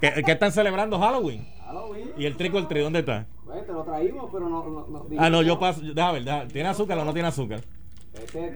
¿Qué, 0.00 0.22
qué 0.24 0.32
están 0.32 0.52
celebrando 0.52 0.98
Halloween? 0.98 1.46
Halloween. 1.64 2.12
¿Y 2.16 2.26
el 2.26 2.36
trico 2.36 2.58
el 2.58 2.68
tri 2.68 2.80
dónde 2.80 3.00
está? 3.00 3.26
Bueno, 3.44 3.62
te 3.62 3.72
lo 3.72 3.84
traímos, 3.84 4.30
pero 4.32 4.48
no. 4.48 4.64
no, 4.64 4.86
no 4.88 5.06
Ah, 5.18 5.30
no, 5.30 5.42
yo 5.42 5.58
paso. 5.58 5.80
Déjame 5.80 6.14
ver, 6.14 6.24
déjame 6.24 6.44
ver. 6.44 6.52
¿Tiene 6.52 6.68
azúcar 6.68 6.98
o 6.98 7.04
no 7.04 7.12
tiene 7.12 7.28
azúcar? 7.28 7.60
Este 8.22 8.52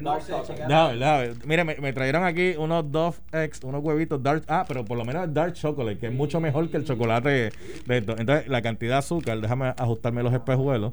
déjame 0.68 1.18
ver. 1.18 1.46
Mire, 1.46 1.64
me, 1.64 1.74
me 1.76 1.92
trajeron 1.92 2.24
aquí 2.24 2.54
unos 2.58 2.90
Dove 2.90 3.16
X, 3.32 3.60
unos 3.64 3.82
huevitos 3.82 4.22
Dark. 4.22 4.42
Ah, 4.48 4.64
pero 4.66 4.84
por 4.84 4.98
lo 4.98 5.04
menos 5.04 5.24
es 5.26 5.34
Dark 5.34 5.54
Chocolate, 5.54 5.98
que 5.98 6.06
es 6.08 6.12
mucho 6.12 6.40
mejor 6.40 6.70
que 6.70 6.76
el 6.76 6.84
chocolate 6.84 7.50
de 7.86 7.98
esto. 7.98 8.16
Entonces, 8.18 8.48
la 8.48 8.62
cantidad 8.62 8.94
de 8.94 8.98
azúcar, 8.98 9.40
déjame 9.40 9.68
ajustarme 9.76 10.22
los 10.22 10.32
espejuelos. 10.32 10.92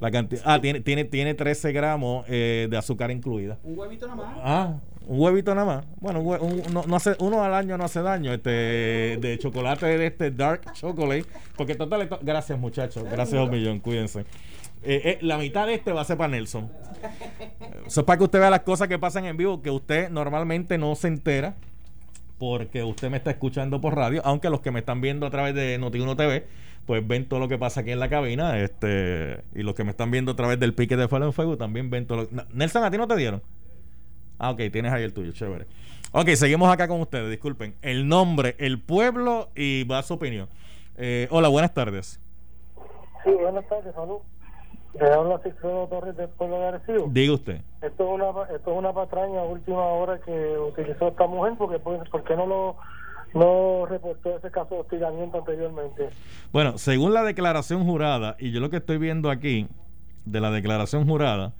La 0.00 0.10
cantidad. 0.10 0.42
Ah, 0.44 0.60
tiene, 0.60 0.80
tiene, 0.80 1.04
tiene 1.04 1.34
13 1.34 1.72
gramos 1.72 2.24
eh, 2.28 2.68
de 2.70 2.76
azúcar 2.76 3.10
incluida. 3.10 3.58
Un 3.64 3.76
huevito 3.78 4.06
nada 4.06 4.16
más. 4.22 4.36
Ah, 4.42 4.74
un 5.08 5.20
huevito 5.20 5.54
nada 5.54 5.66
más. 5.66 5.84
Bueno, 6.00 6.20
un 6.20 6.62
no, 6.72 6.84
no 6.86 6.96
hace, 6.96 7.16
uno 7.18 7.42
al 7.42 7.52
año 7.54 7.76
no 7.78 7.84
hace 7.84 8.00
daño. 8.02 8.32
Este 8.32 8.50
de 9.20 9.38
chocolate 9.40 9.86
de 9.98 10.06
este 10.06 10.30
dark 10.30 10.72
chocolate. 10.72 11.24
Porque 11.56 11.74
total, 11.74 12.02
esto- 12.02 12.20
gracias 12.22 12.56
muchachos, 12.58 13.02
gracias 13.10 13.42
un 13.42 13.50
millón, 13.50 13.80
cuídense. 13.80 14.24
Eh, 14.82 15.02
eh, 15.04 15.18
la 15.22 15.38
mitad 15.38 15.66
de 15.66 15.74
este 15.74 15.92
va 15.92 16.02
a 16.02 16.04
ser 16.04 16.16
para 16.16 16.28
Nelson. 16.30 16.70
Eso 17.86 18.00
es 18.00 18.06
para 18.06 18.18
que 18.18 18.24
usted 18.24 18.38
vea 18.40 18.50
las 18.50 18.60
cosas 18.60 18.88
que 18.88 18.98
pasan 18.98 19.24
en 19.24 19.36
vivo, 19.36 19.60
que 19.62 19.70
usted 19.70 20.08
normalmente 20.10 20.78
no 20.78 20.94
se 20.94 21.08
entera. 21.08 21.54
porque 22.38 22.84
usted 22.84 23.10
me 23.10 23.16
está 23.16 23.32
escuchando 23.32 23.80
por 23.80 23.96
radio, 23.96 24.22
aunque 24.24 24.48
los 24.48 24.60
que 24.60 24.70
me 24.70 24.78
están 24.78 25.00
viendo 25.00 25.26
a 25.26 25.30
través 25.30 25.56
de 25.56 25.76
Noti1 25.80 26.16
TV, 26.16 26.46
pues 26.86 27.04
ven 27.04 27.28
todo 27.28 27.40
lo 27.40 27.48
que 27.48 27.58
pasa 27.58 27.80
aquí 27.80 27.90
en 27.90 27.98
la 27.98 28.08
cabina, 28.08 28.60
este, 28.60 29.42
y 29.56 29.62
los 29.64 29.74
que 29.74 29.82
me 29.82 29.90
están 29.90 30.12
viendo 30.12 30.30
a 30.30 30.36
través 30.36 30.60
del 30.60 30.72
pique 30.72 30.96
de 30.96 31.08
Fuego 31.08 31.24
en 31.26 31.32
Fuego 31.32 31.56
también 31.56 31.90
ven 31.90 32.06
todo 32.06 32.22
lo 32.22 32.28
Na- 32.30 32.46
Nelson, 32.52 32.84
¿a 32.84 32.90
ti 32.92 32.96
no 32.96 33.08
te 33.08 33.16
dieron? 33.16 33.42
Ah, 34.38 34.50
ok, 34.52 34.60
tienes 34.72 34.92
ahí 34.92 35.02
el 35.02 35.12
tuyo, 35.12 35.32
chévere. 35.32 35.66
Ok, 36.12 36.28
seguimos 36.36 36.72
acá 36.72 36.86
con 36.86 37.00
ustedes, 37.00 37.28
disculpen. 37.28 37.74
El 37.82 38.06
nombre, 38.06 38.54
el 38.60 38.80
pueblo 38.80 39.50
y 39.56 39.82
va 39.82 40.00
su 40.04 40.14
opinión. 40.14 40.48
Eh, 40.96 41.26
hola, 41.32 41.48
buenas 41.48 41.74
tardes. 41.74 42.20
Sí, 43.24 43.30
buenas 43.32 43.68
tardes, 43.68 43.92
salud. 43.96 44.18
Le 45.00 45.12
habla 45.12 45.38
Ciclano 45.42 45.86
Torres 45.86 46.16
del 46.16 46.28
pueblo 46.28 46.58
de 46.58 46.66
Arecibo. 46.66 47.08
Diga 47.10 47.34
usted. 47.34 47.60
Esto 47.82 48.04
es 48.04 48.10
una 48.10 48.42
esto 48.54 48.72
es 48.72 48.78
una 48.78 48.92
patraña 48.92 49.42
última 49.42 49.84
hora 49.84 50.18
que 50.18 50.58
utilizó 50.58 51.08
esta 51.08 51.26
mujer 51.26 51.54
porque 51.56 51.78
pues, 51.78 52.08
¿por 52.08 52.24
qué 52.24 52.36
no 52.36 52.46
lo 52.46 52.76
no 53.34 53.86
reportó 53.86 54.36
ese 54.36 54.50
caso 54.50 54.74
de 54.74 54.80
hostigamiento 54.80 55.38
anteriormente? 55.38 56.08
Bueno, 56.52 56.78
según 56.78 57.12
la 57.14 57.22
declaración 57.22 57.84
jurada, 57.84 58.36
y 58.38 58.50
yo 58.50 58.60
lo 58.60 58.70
que 58.70 58.78
estoy 58.78 58.98
viendo 58.98 59.30
aquí 59.30 59.68
de 60.24 60.40
la 60.40 60.50
declaración 60.50 61.06
jurada, 61.06 61.52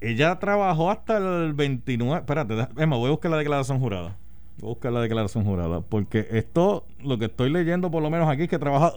ella 0.00 0.38
trabajó 0.38 0.90
hasta 0.90 1.16
el 1.16 1.54
29. 1.54 2.20
Espérate, 2.20 2.54
más, 2.86 2.98
voy 2.98 3.08
a 3.08 3.10
buscar 3.12 3.30
la 3.30 3.38
declaración 3.38 3.80
jurada. 3.80 4.16
Voy 4.58 4.70
a 4.70 4.74
buscar 4.74 4.92
la 4.92 5.00
declaración 5.00 5.44
jurada. 5.44 5.80
Porque 5.80 6.26
esto, 6.32 6.84
lo 7.02 7.18
que 7.18 7.26
estoy 7.26 7.50
leyendo 7.50 7.90
por 7.90 8.02
lo 8.02 8.10
menos 8.10 8.28
aquí, 8.28 8.42
es 8.42 8.48
que 8.48 8.58
trabaja 8.58 8.92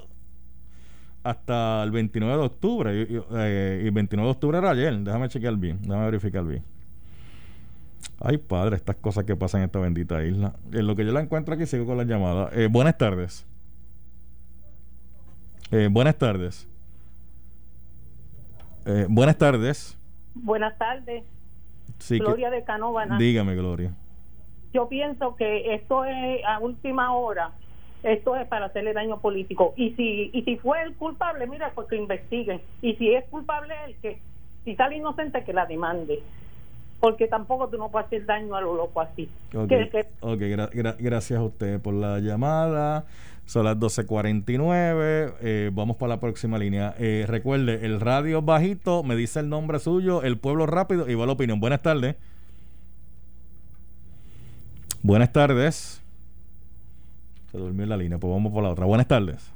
hasta 1.30 1.84
el 1.84 1.92
29 1.92 2.34
de 2.38 2.44
octubre. 2.46 2.96
Y, 2.96 3.16
y, 3.16 3.22
eh, 3.36 3.84
y 3.86 3.90
29 3.90 4.28
de 4.28 4.32
octubre 4.32 4.58
era 4.58 4.72
ayer. 4.72 4.98
Déjame 5.00 5.30
chequear 5.30 5.56
bien, 5.56 5.80
déjame 5.82 6.06
verificar 6.06 6.44
bien. 6.44 6.64
Ay, 8.20 8.38
padre, 8.38 8.76
estas 8.76 8.96
cosas 8.96 9.26
que 9.26 9.36
pasan 9.36 9.62
en 9.62 9.66
esta 9.66 9.80
bendita 9.80 10.24
isla. 10.24 10.54
En 10.72 10.88
lo 10.88 10.96
que 10.96 11.06
yo 11.06 11.12
la 11.12 11.22
encuentro 11.22 11.54
aquí, 11.54 11.66
sigo 11.66 11.86
con 11.86 11.98
la 11.98 12.04
llamada. 12.04 12.50
Eh, 12.54 12.68
buenas 12.70 12.98
tardes. 12.98 13.46
Eh, 15.72 15.90
buenas 15.92 16.16
tardes. 16.18 16.68
Eh, 18.86 19.06
buenas 19.10 19.38
tardes. 19.38 19.98
Buenas 20.34 20.78
tardes. 20.78 21.24
Sí, 22.00 22.18
que- 22.20 22.24
Gloria 22.26 22.50
de 22.50 22.64
Canóvana. 22.64 23.18
Dígame, 23.18 23.56
Gloria. 23.56 23.94
Yo 24.74 24.88
pienso 24.88 25.36
que 25.36 25.74
esto 25.76 26.06
es 26.06 26.42
a 26.48 26.60
última 26.60 27.14
hora, 27.14 27.52
esto 28.04 28.36
es 28.36 28.48
para 28.48 28.68
hacerle 28.68 28.94
daño 28.94 29.20
político. 29.20 29.74
Y 29.76 29.92
si 29.92 30.30
y 30.34 30.44
si 30.44 30.58
fue 30.58 30.82
el 30.84 30.94
culpable, 30.96 31.48
mira, 31.48 31.72
pues 31.76 31.88
que 31.88 31.96
investiguen. 31.98 32.62
Y 32.82 32.94
si 32.96 33.14
es 33.14 33.26
culpable 33.26 33.74
él, 33.86 33.96
que 34.02 34.20
si 34.66 34.76
sale 34.76 34.98
inocente, 34.98 35.44
que 35.44 35.54
la 35.54 35.66
demande. 35.66 36.22
Porque 37.00 37.28
tampoco 37.28 37.68
tú 37.68 37.78
no 37.78 37.90
puedes 37.90 38.08
hacer 38.08 38.26
daño 38.26 38.56
a 38.56 38.62
lo 38.62 38.76
loco 38.76 39.02
así. 39.02 39.30
Ok, 39.56 39.68
Que- 39.70 39.90
que- 39.90 40.06
ok, 40.22 40.40
gra- 40.42 40.72
gra- 40.72 40.96
gracias 40.98 41.40
a 41.40 41.44
usted 41.44 41.80
por 41.80 41.94
la 41.94 42.20
llamada. 42.20 43.06
Son 43.46 43.64
las 43.64 43.78
12.49. 43.80 45.34
Eh, 45.42 45.70
vamos 45.74 45.96
para 45.98 46.10
la 46.16 46.20
próxima 46.20 46.58
línea. 46.58 46.96
Eh, 47.00 47.26
recuerde, 47.28 47.86
el 47.86 48.02
radio 48.02 48.42
bajito, 48.42 49.04
me 49.04 49.16
dice 49.16 49.40
el 49.40 49.48
nombre 49.48 49.80
suyo, 49.80 50.22
el 50.24 50.38
pueblo 50.38 50.66
rápido 50.66 51.08
y 51.10 51.16
va 51.16 51.26
la 51.26 51.32
opinión. 51.34 51.60
Buenas 51.60 51.82
tardes. 51.82 52.16
Buenas 55.04 55.32
tardes. 55.32 56.02
Se 57.58 57.64
durmió 57.64 57.84
en 57.86 57.90
la 57.90 57.98
línea, 57.98 58.20
pues 58.20 58.32
vamos 58.32 58.54
por 58.54 58.62
la 58.62 58.70
otra. 58.70 58.86
Buenas 58.86 59.08
tardes. 59.08 59.52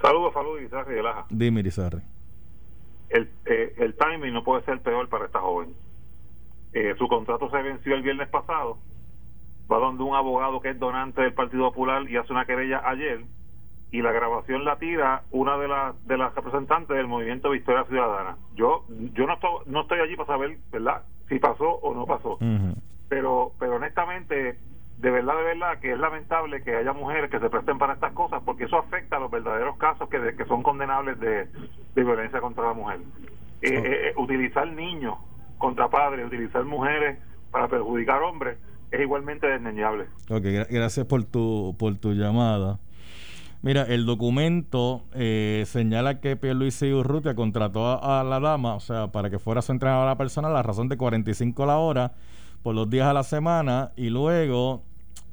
Saludos, 0.00 0.32
saludos, 0.32 0.62
Isaac 0.62 0.86
de 0.86 1.02
Laja. 1.02 1.26
Dime. 1.28 1.60
El, 1.60 3.30
eh, 3.46 3.74
el 3.78 3.96
timing 3.96 4.32
no 4.32 4.44
puede 4.44 4.62
ser 4.62 4.80
peor 4.80 5.08
para 5.08 5.26
esta 5.26 5.40
joven. 5.40 5.74
Eh, 6.72 6.94
su 6.96 7.08
contrato 7.08 7.50
se 7.50 7.60
venció 7.62 7.96
el 7.96 8.02
viernes 8.02 8.28
pasado. 8.28 8.78
Va 9.68 9.78
donde 9.78 10.04
un 10.04 10.14
abogado 10.14 10.60
que 10.60 10.70
es 10.70 10.78
donante 10.78 11.20
del 11.20 11.34
Partido 11.34 11.64
Popular 11.64 12.08
y 12.08 12.16
hace 12.16 12.32
una 12.32 12.46
querella 12.46 12.80
ayer. 12.88 13.24
Y 13.90 14.02
la 14.02 14.12
grabación 14.12 14.64
la 14.64 14.78
tira 14.78 15.24
una 15.32 15.58
de 15.58 15.66
las 15.66 16.06
de 16.06 16.18
las 16.18 16.32
representantes 16.32 16.96
del 16.96 17.08
movimiento 17.08 17.50
Victoria 17.50 17.82
Ciudadana. 17.86 18.36
Yo 18.54 18.84
yo 19.14 19.26
no 19.26 19.34
estoy, 19.34 19.50
no 19.66 19.80
estoy 19.80 19.98
allí 19.98 20.14
para 20.14 20.28
saber, 20.28 20.58
¿verdad? 20.70 21.02
Si 21.28 21.40
pasó 21.40 21.70
o 21.70 21.92
no 21.92 22.06
pasó. 22.06 22.38
Pero 23.08 23.52
pero 23.58 23.76
honestamente, 23.76 24.60
de 24.98 25.10
verdad, 25.10 25.36
de 25.36 25.42
verdad, 25.44 25.78
que 25.80 25.92
es 25.92 25.98
lamentable 25.98 26.62
que 26.62 26.74
haya 26.76 26.92
mujeres 26.92 27.30
que 27.30 27.38
se 27.38 27.50
presten 27.50 27.76
para 27.78 27.92
estas 27.94 28.12
cosas 28.12 28.40
porque 28.44 28.64
eso 28.64 28.78
afecta 28.78 29.16
a 29.16 29.20
los 29.20 29.30
verdaderos 29.30 29.76
casos 29.76 30.08
que, 30.08 30.18
de- 30.18 30.34
que 30.36 30.44
son 30.46 30.62
condenables 30.62 31.20
de, 31.20 31.44
de 31.94 32.04
violencia 32.04 32.40
contra 32.40 32.64
la 32.68 32.72
mujer. 32.72 33.00
Eh, 33.62 33.68
eh, 33.70 34.08
eh, 34.08 34.12
utilizar 34.16 34.66
niños 34.68 35.16
contra 35.58 35.88
padres, 35.88 36.26
utilizar 36.26 36.64
mujeres 36.64 37.18
para 37.50 37.68
perjudicar 37.68 38.22
hombres 38.22 38.58
es 38.90 39.00
igualmente 39.00 39.46
desdeñable. 39.46 40.04
Ok, 40.30 40.44
gra- 40.44 40.66
gracias 40.70 41.06
por 41.06 41.24
tu, 41.24 41.74
por 41.78 41.94
tu 41.96 42.12
llamada. 42.12 42.78
Mira, 43.62 43.82
el 43.82 44.06
documento 44.06 45.02
eh, 45.14 45.64
señala 45.66 46.20
que 46.20 46.36
Pierluisi 46.36 46.92
Urrutia 46.92 47.34
contrató 47.34 47.86
a, 47.86 48.20
a 48.20 48.24
la 48.24 48.38
dama, 48.38 48.74
o 48.76 48.80
sea, 48.80 49.08
para 49.08 49.28
que 49.28 49.38
fuera 49.38 49.60
su 49.62 49.72
entrenadora 49.72 50.16
personal, 50.16 50.52
a 50.52 50.54
la 50.54 50.62
razón 50.62 50.88
de 50.88 50.96
45 50.96 51.62
a 51.64 51.66
la 51.66 51.76
hora 51.78 52.12
por 52.66 52.74
los 52.74 52.90
días 52.90 53.06
a 53.06 53.12
la 53.12 53.22
semana, 53.22 53.92
y 53.94 54.10
luego, 54.10 54.82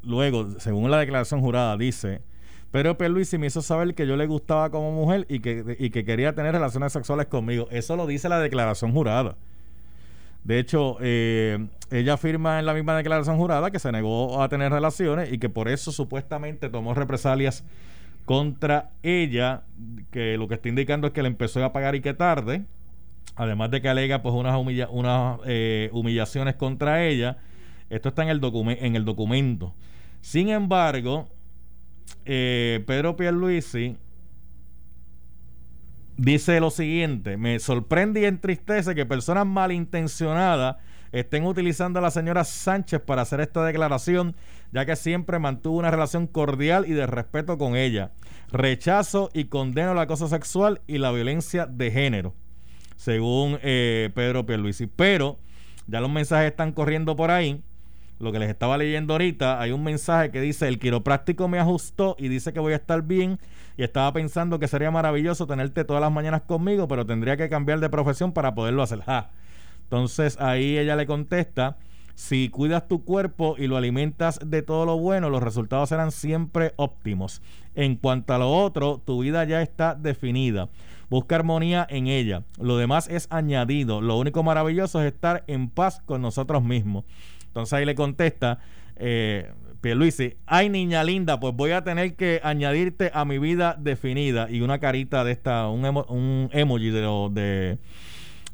luego, 0.03 0.51
según 0.59 0.91
la 0.91 0.99
declaración 0.99 1.41
jurada, 1.41 1.75
dice, 1.77 2.21
pero 2.69 2.95
Pierluisi 2.95 3.39
me 3.39 3.47
hizo 3.47 3.63
saber 3.63 3.95
que 3.95 4.05
yo 4.05 4.15
le 4.17 4.27
gustaba 4.27 4.69
como 4.69 4.91
mujer 4.91 5.25
y 5.27 5.39
que, 5.39 5.75
y 5.79 5.89
que 5.89 6.05
quería 6.05 6.35
tener 6.35 6.51
relaciones 6.51 6.93
sexuales 6.93 7.25
conmigo. 7.25 7.67
Eso 7.71 7.95
lo 7.95 8.05
dice 8.05 8.29
la 8.29 8.37
declaración 8.37 8.91
jurada. 8.91 9.35
De 10.43 10.59
hecho, 10.59 10.97
eh, 11.01 11.69
ella 11.89 12.13
afirma 12.13 12.59
en 12.59 12.67
la 12.67 12.75
misma 12.75 12.95
declaración 12.95 13.37
jurada 13.37 13.71
que 13.71 13.79
se 13.79 13.91
negó 13.91 14.43
a 14.43 14.47
tener 14.47 14.71
relaciones 14.71 15.33
y 15.33 15.39
que 15.39 15.49
por 15.49 15.69
eso 15.69 15.91
supuestamente 15.91 16.69
tomó 16.69 16.93
represalias 16.93 17.63
contra 18.25 18.91
ella, 19.01 19.63
que 20.11 20.37
lo 20.37 20.47
que 20.47 20.53
está 20.53 20.69
indicando 20.69 21.07
es 21.07 21.13
que 21.13 21.23
le 21.23 21.29
empezó 21.29 21.65
a 21.65 21.73
pagar 21.73 21.95
y 21.95 22.01
que 22.01 22.13
tarde, 22.13 22.63
además 23.35 23.71
de 23.71 23.81
que 23.81 23.89
alega 23.89 24.21
pues 24.21 24.33
unas, 24.35 24.55
humilla- 24.55 24.89
unas 24.89 25.39
eh, 25.45 25.89
humillaciones 25.93 26.55
contra 26.55 27.03
ella. 27.03 27.37
Esto 27.89 28.09
está 28.09 28.23
en 28.23 28.29
el, 28.29 28.41
en 28.79 28.95
el 28.95 29.05
documento. 29.05 29.73
Sin 30.21 30.49
embargo, 30.49 31.29
eh, 32.25 32.83
Pedro 32.87 33.15
Pierluisi 33.15 33.97
dice 36.15 36.59
lo 36.59 36.69
siguiente, 36.69 37.37
me 37.37 37.59
sorprende 37.59 38.21
y 38.21 38.25
entristece 38.25 38.95
que 38.95 39.05
personas 39.05 39.45
malintencionadas 39.45 40.77
estén 41.11 41.45
utilizando 41.45 41.99
a 41.99 42.01
la 42.01 42.11
señora 42.11 42.43
Sánchez 42.43 43.01
para 43.01 43.23
hacer 43.23 43.39
esta 43.41 43.63
declaración, 43.65 44.35
ya 44.71 44.85
que 44.85 44.95
siempre 44.95 45.37
mantuvo 45.39 45.77
una 45.77 45.91
relación 45.91 46.25
cordial 46.25 46.85
y 46.87 46.93
de 46.93 47.05
respeto 47.05 47.57
con 47.57 47.75
ella. 47.75 48.11
Rechazo 48.51 49.29
y 49.33 49.45
condeno 49.45 49.91
el 49.91 49.99
acoso 49.99 50.27
sexual 50.27 50.81
y 50.87 50.97
la 50.99 51.11
violencia 51.11 51.65
de 51.65 51.91
género, 51.91 52.33
según 52.95 53.59
eh, 53.61 54.09
Pedro 54.13 54.45
Pierluisi. 54.45 54.87
Pero 54.87 55.37
ya 55.87 55.99
los 55.99 56.09
mensajes 56.09 56.51
están 56.51 56.71
corriendo 56.71 57.15
por 57.15 57.31
ahí. 57.31 57.61
Lo 58.19 58.31
que 58.31 58.39
les 58.39 58.49
estaba 58.49 58.77
leyendo 58.77 59.13
ahorita, 59.13 59.59
hay 59.59 59.71
un 59.71 59.83
mensaje 59.83 60.31
que 60.31 60.39
dice, 60.39 60.67
el 60.67 60.79
quiropráctico 60.79 61.47
me 61.47 61.59
ajustó 61.59 62.15
y 62.17 62.29
dice 62.29 62.53
que 62.53 62.59
voy 62.59 62.73
a 62.73 62.77
estar 62.77 63.01
bien 63.01 63.39
y 63.75 63.83
estaba 63.83 64.13
pensando 64.13 64.59
que 64.59 64.67
sería 64.67 64.91
maravilloso 64.91 65.47
tenerte 65.47 65.83
todas 65.83 66.01
las 66.01 66.11
mañanas 66.11 66.43
conmigo, 66.43 66.87
pero 66.87 67.05
tendría 67.05 67.37
que 67.37 67.49
cambiar 67.49 67.79
de 67.79 67.89
profesión 67.89 68.31
para 68.31 68.53
poderlo 68.53 68.83
hacer. 68.83 69.03
Entonces 69.83 70.39
ahí 70.39 70.77
ella 70.77 70.95
le 70.95 71.05
contesta, 71.05 71.77
si 72.15 72.49
cuidas 72.49 72.87
tu 72.87 73.03
cuerpo 73.03 73.55
y 73.57 73.67
lo 73.67 73.77
alimentas 73.77 74.39
de 74.45 74.61
todo 74.61 74.85
lo 74.85 74.97
bueno, 74.97 75.29
los 75.29 75.41
resultados 75.41 75.89
serán 75.89 76.11
siempre 76.11 76.73
óptimos. 76.75 77.41
En 77.75 77.95
cuanto 77.95 78.33
a 78.33 78.37
lo 78.37 78.51
otro, 78.51 79.01
tu 79.03 79.21
vida 79.21 79.43
ya 79.45 79.61
está 79.61 79.95
definida. 79.95 80.69
Busca 81.13 81.35
armonía 81.35 81.85
en 81.91 82.07
ella. 82.07 82.41
Lo 82.59 82.75
demás 82.75 83.07
es 83.07 83.27
añadido. 83.29 84.01
Lo 84.01 84.17
único 84.17 84.41
maravilloso 84.41 84.99
es 84.99 85.13
estar 85.13 85.43
en 85.45 85.69
paz 85.69 86.01
con 86.07 86.23
nosotros 86.23 86.63
mismos. 86.63 87.05
Entonces 87.45 87.71
ahí 87.73 87.85
le 87.85 87.93
contesta 87.93 88.57
eh, 88.95 89.51
Pierluisi, 89.79 90.37
ay 90.47 90.69
niña 90.69 91.03
linda, 91.03 91.39
pues 91.39 91.53
voy 91.53 91.69
a 91.69 91.83
tener 91.83 92.15
que 92.15 92.41
añadirte 92.43 93.11
a 93.13 93.25
mi 93.25 93.37
vida 93.37 93.75
definida 93.79 94.49
y 94.49 94.61
una 94.61 94.79
carita 94.79 95.23
de 95.23 95.33
esta, 95.33 95.67
un, 95.67 95.83
emo- 95.83 96.07
un 96.09 96.49
emoji 96.51 96.89
de 96.89 97.77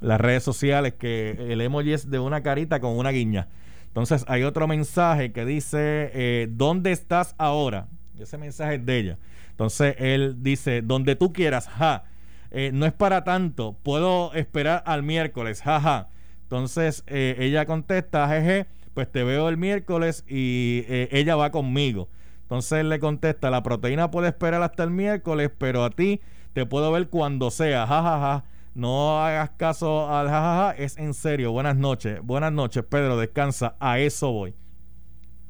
las 0.01 0.19
redes 0.19 0.43
sociales 0.43 0.95
que 0.99 1.37
el 1.39 1.61
emoji 1.61 1.93
es 1.93 2.09
de 2.11 2.19
una 2.19 2.43
carita 2.43 2.81
con 2.81 2.97
una 2.97 3.11
guiña. 3.11 3.47
Entonces 3.87 4.25
hay 4.27 4.43
otro 4.43 4.67
mensaje 4.67 5.31
que 5.31 5.45
dice, 5.45 6.11
eh, 6.13 6.47
¿dónde 6.51 6.91
estás 6.91 7.35
ahora? 7.37 7.87
Ese 8.19 8.37
mensaje 8.37 8.75
es 8.75 8.85
de 8.85 8.97
ella. 8.97 9.17
Entonces 9.51 9.95
él 9.97 10.35
dice, 10.39 10.81
donde 10.81 11.15
tú 11.15 11.31
quieras, 11.31 11.69
ja. 11.69 12.03
Eh, 12.51 12.71
no 12.73 12.85
es 12.85 12.93
para 12.93 13.23
tanto, 13.23 13.77
puedo 13.83 14.33
esperar 14.33 14.83
al 14.85 15.03
miércoles, 15.03 15.61
jaja. 15.61 16.09
Entonces 16.43 17.03
eh, 17.07 17.35
ella 17.39 17.65
contesta, 17.65 18.27
jeje, 18.27 18.65
pues 18.93 19.11
te 19.11 19.23
veo 19.23 19.49
el 19.49 19.57
miércoles 19.57 20.25
y 20.27 20.83
eh, 20.87 21.09
ella 21.11 21.35
va 21.35 21.51
conmigo. 21.51 22.09
Entonces 22.41 22.83
le 22.83 22.99
contesta, 22.99 23.51
la 23.51 23.61
proteína 23.61 24.09
puede 24.09 24.29
esperar 24.29 24.63
hasta 24.63 24.83
el 24.83 24.89
miércoles, 24.89 25.51
pero 25.55 25.83
a 25.83 25.91
ti 25.91 26.21
te 26.53 26.65
puedo 26.65 26.91
ver 26.91 27.07
cuando 27.09 27.51
sea, 27.51 27.85
jajaja. 27.85 28.45
No 28.73 29.23
hagas 29.23 29.51
caso 29.51 30.09
al 30.09 30.27
jajaja, 30.29 30.71
es 30.71 30.97
en 30.97 31.13
serio. 31.13 31.51
Buenas 31.51 31.75
noches, 31.75 32.19
buenas 32.23 32.51
noches, 32.51 32.83
Pedro, 32.83 33.17
descansa, 33.17 33.75
a 33.79 33.99
eso 33.99 34.31
voy. 34.31 34.55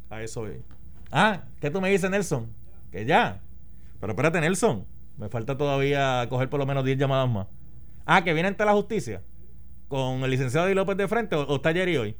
A 0.09 0.21
eso 0.21 0.41
voy. 0.41 0.61
Ah, 1.11 1.43
¿qué 1.61 1.71
tú 1.71 1.79
me 1.79 1.89
dices, 1.89 2.09
Nelson? 2.09 2.47
Que 2.91 3.05
ya. 3.05 3.39
Pero 4.01 4.11
espérate, 4.11 4.41
Nelson. 4.41 4.85
Me 5.19 5.27
falta 5.27 5.57
todavía 5.57 6.25
coger 6.29 6.49
por 6.49 6.59
lo 6.59 6.65
menos 6.65 6.85
10 6.85 6.97
llamadas 6.97 7.29
más. 7.29 7.47
Ah, 8.05 8.23
que 8.23 8.33
viene 8.33 8.47
ante 8.47 8.63
la 8.63 8.73
justicia. 8.73 9.21
Con 9.89 10.23
el 10.23 10.31
licenciado 10.31 10.67
Di 10.67 10.73
López 10.73 10.95
de 10.97 11.07
frente 11.07 11.35
o, 11.35 11.41
o 11.41 11.57
está 11.57 11.73
Jerry 11.73 11.97
hoy. 11.97 12.15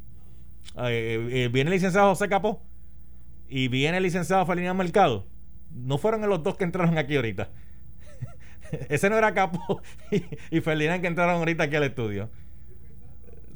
Eh, 0.77 1.27
eh, 1.31 1.49
viene 1.51 1.69
el 1.69 1.75
licenciado 1.75 2.09
José 2.09 2.27
Capó 2.27 2.61
y 3.47 3.69
viene 3.69 3.97
el 3.97 4.03
licenciado 4.03 4.45
Felina 4.45 4.73
Mercado. 4.73 5.25
No 5.71 5.97
fueron 5.97 6.27
los 6.27 6.43
dos 6.43 6.57
que 6.57 6.65
entraron 6.65 6.97
aquí 6.97 7.15
ahorita. 7.15 7.49
Ese 8.89 9.09
no 9.09 9.17
era 9.17 9.33
Capó 9.33 9.81
y, 10.11 10.23
y 10.57 10.61
Ferdinand 10.61 11.01
que 11.01 11.07
entraron 11.07 11.35
ahorita 11.35 11.63
aquí 11.63 11.75
al 11.77 11.83
estudio. 11.83 12.29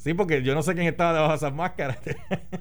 Sí, 0.04 0.14
porque 0.14 0.44
yo 0.44 0.54
no 0.54 0.62
sé 0.64 0.74
quién 0.74 0.86
estaba 0.88 1.14
debajo 1.14 1.32
de 1.32 1.38
esas 1.38 1.54
máscaras. 1.54 1.98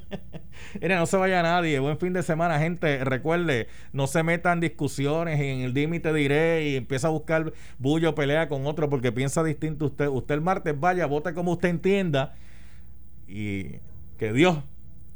Mira, 0.81 0.97
no 1.01 1.07
se 1.07 1.17
vaya 1.17 1.43
nadie. 1.43 1.81
Buen 1.81 1.99
fin 1.99 2.13
de 2.13 2.23
semana, 2.23 2.61
gente. 2.61 3.03
Recuerde, 3.03 3.67
no 3.93 4.07
se 4.07 4.23
metan 4.23 4.61
discusiones 4.61 5.41
en 5.41 5.63
el 5.63 5.75
dime 5.75 5.97
y 5.97 5.99
te 5.99 6.13
diré 6.13 6.69
y 6.69 6.77
empieza 6.77 7.09
a 7.09 7.11
buscar 7.11 7.53
bullo, 7.79 8.15
pelea 8.15 8.49
con 8.49 8.65
otro 8.65 8.89
porque 8.89 9.11
piensa 9.11 9.43
distinto 9.43 9.87
usted. 9.87 10.07
Usted 10.07 10.37
el 10.37 10.41
martes 10.41 10.79
vaya, 10.79 11.07
vote 11.07 11.35
como 11.35 11.51
usted 11.51 11.71
entienda 11.71 12.37
y 13.27 13.81
que 14.19 14.33
Dios 14.33 14.59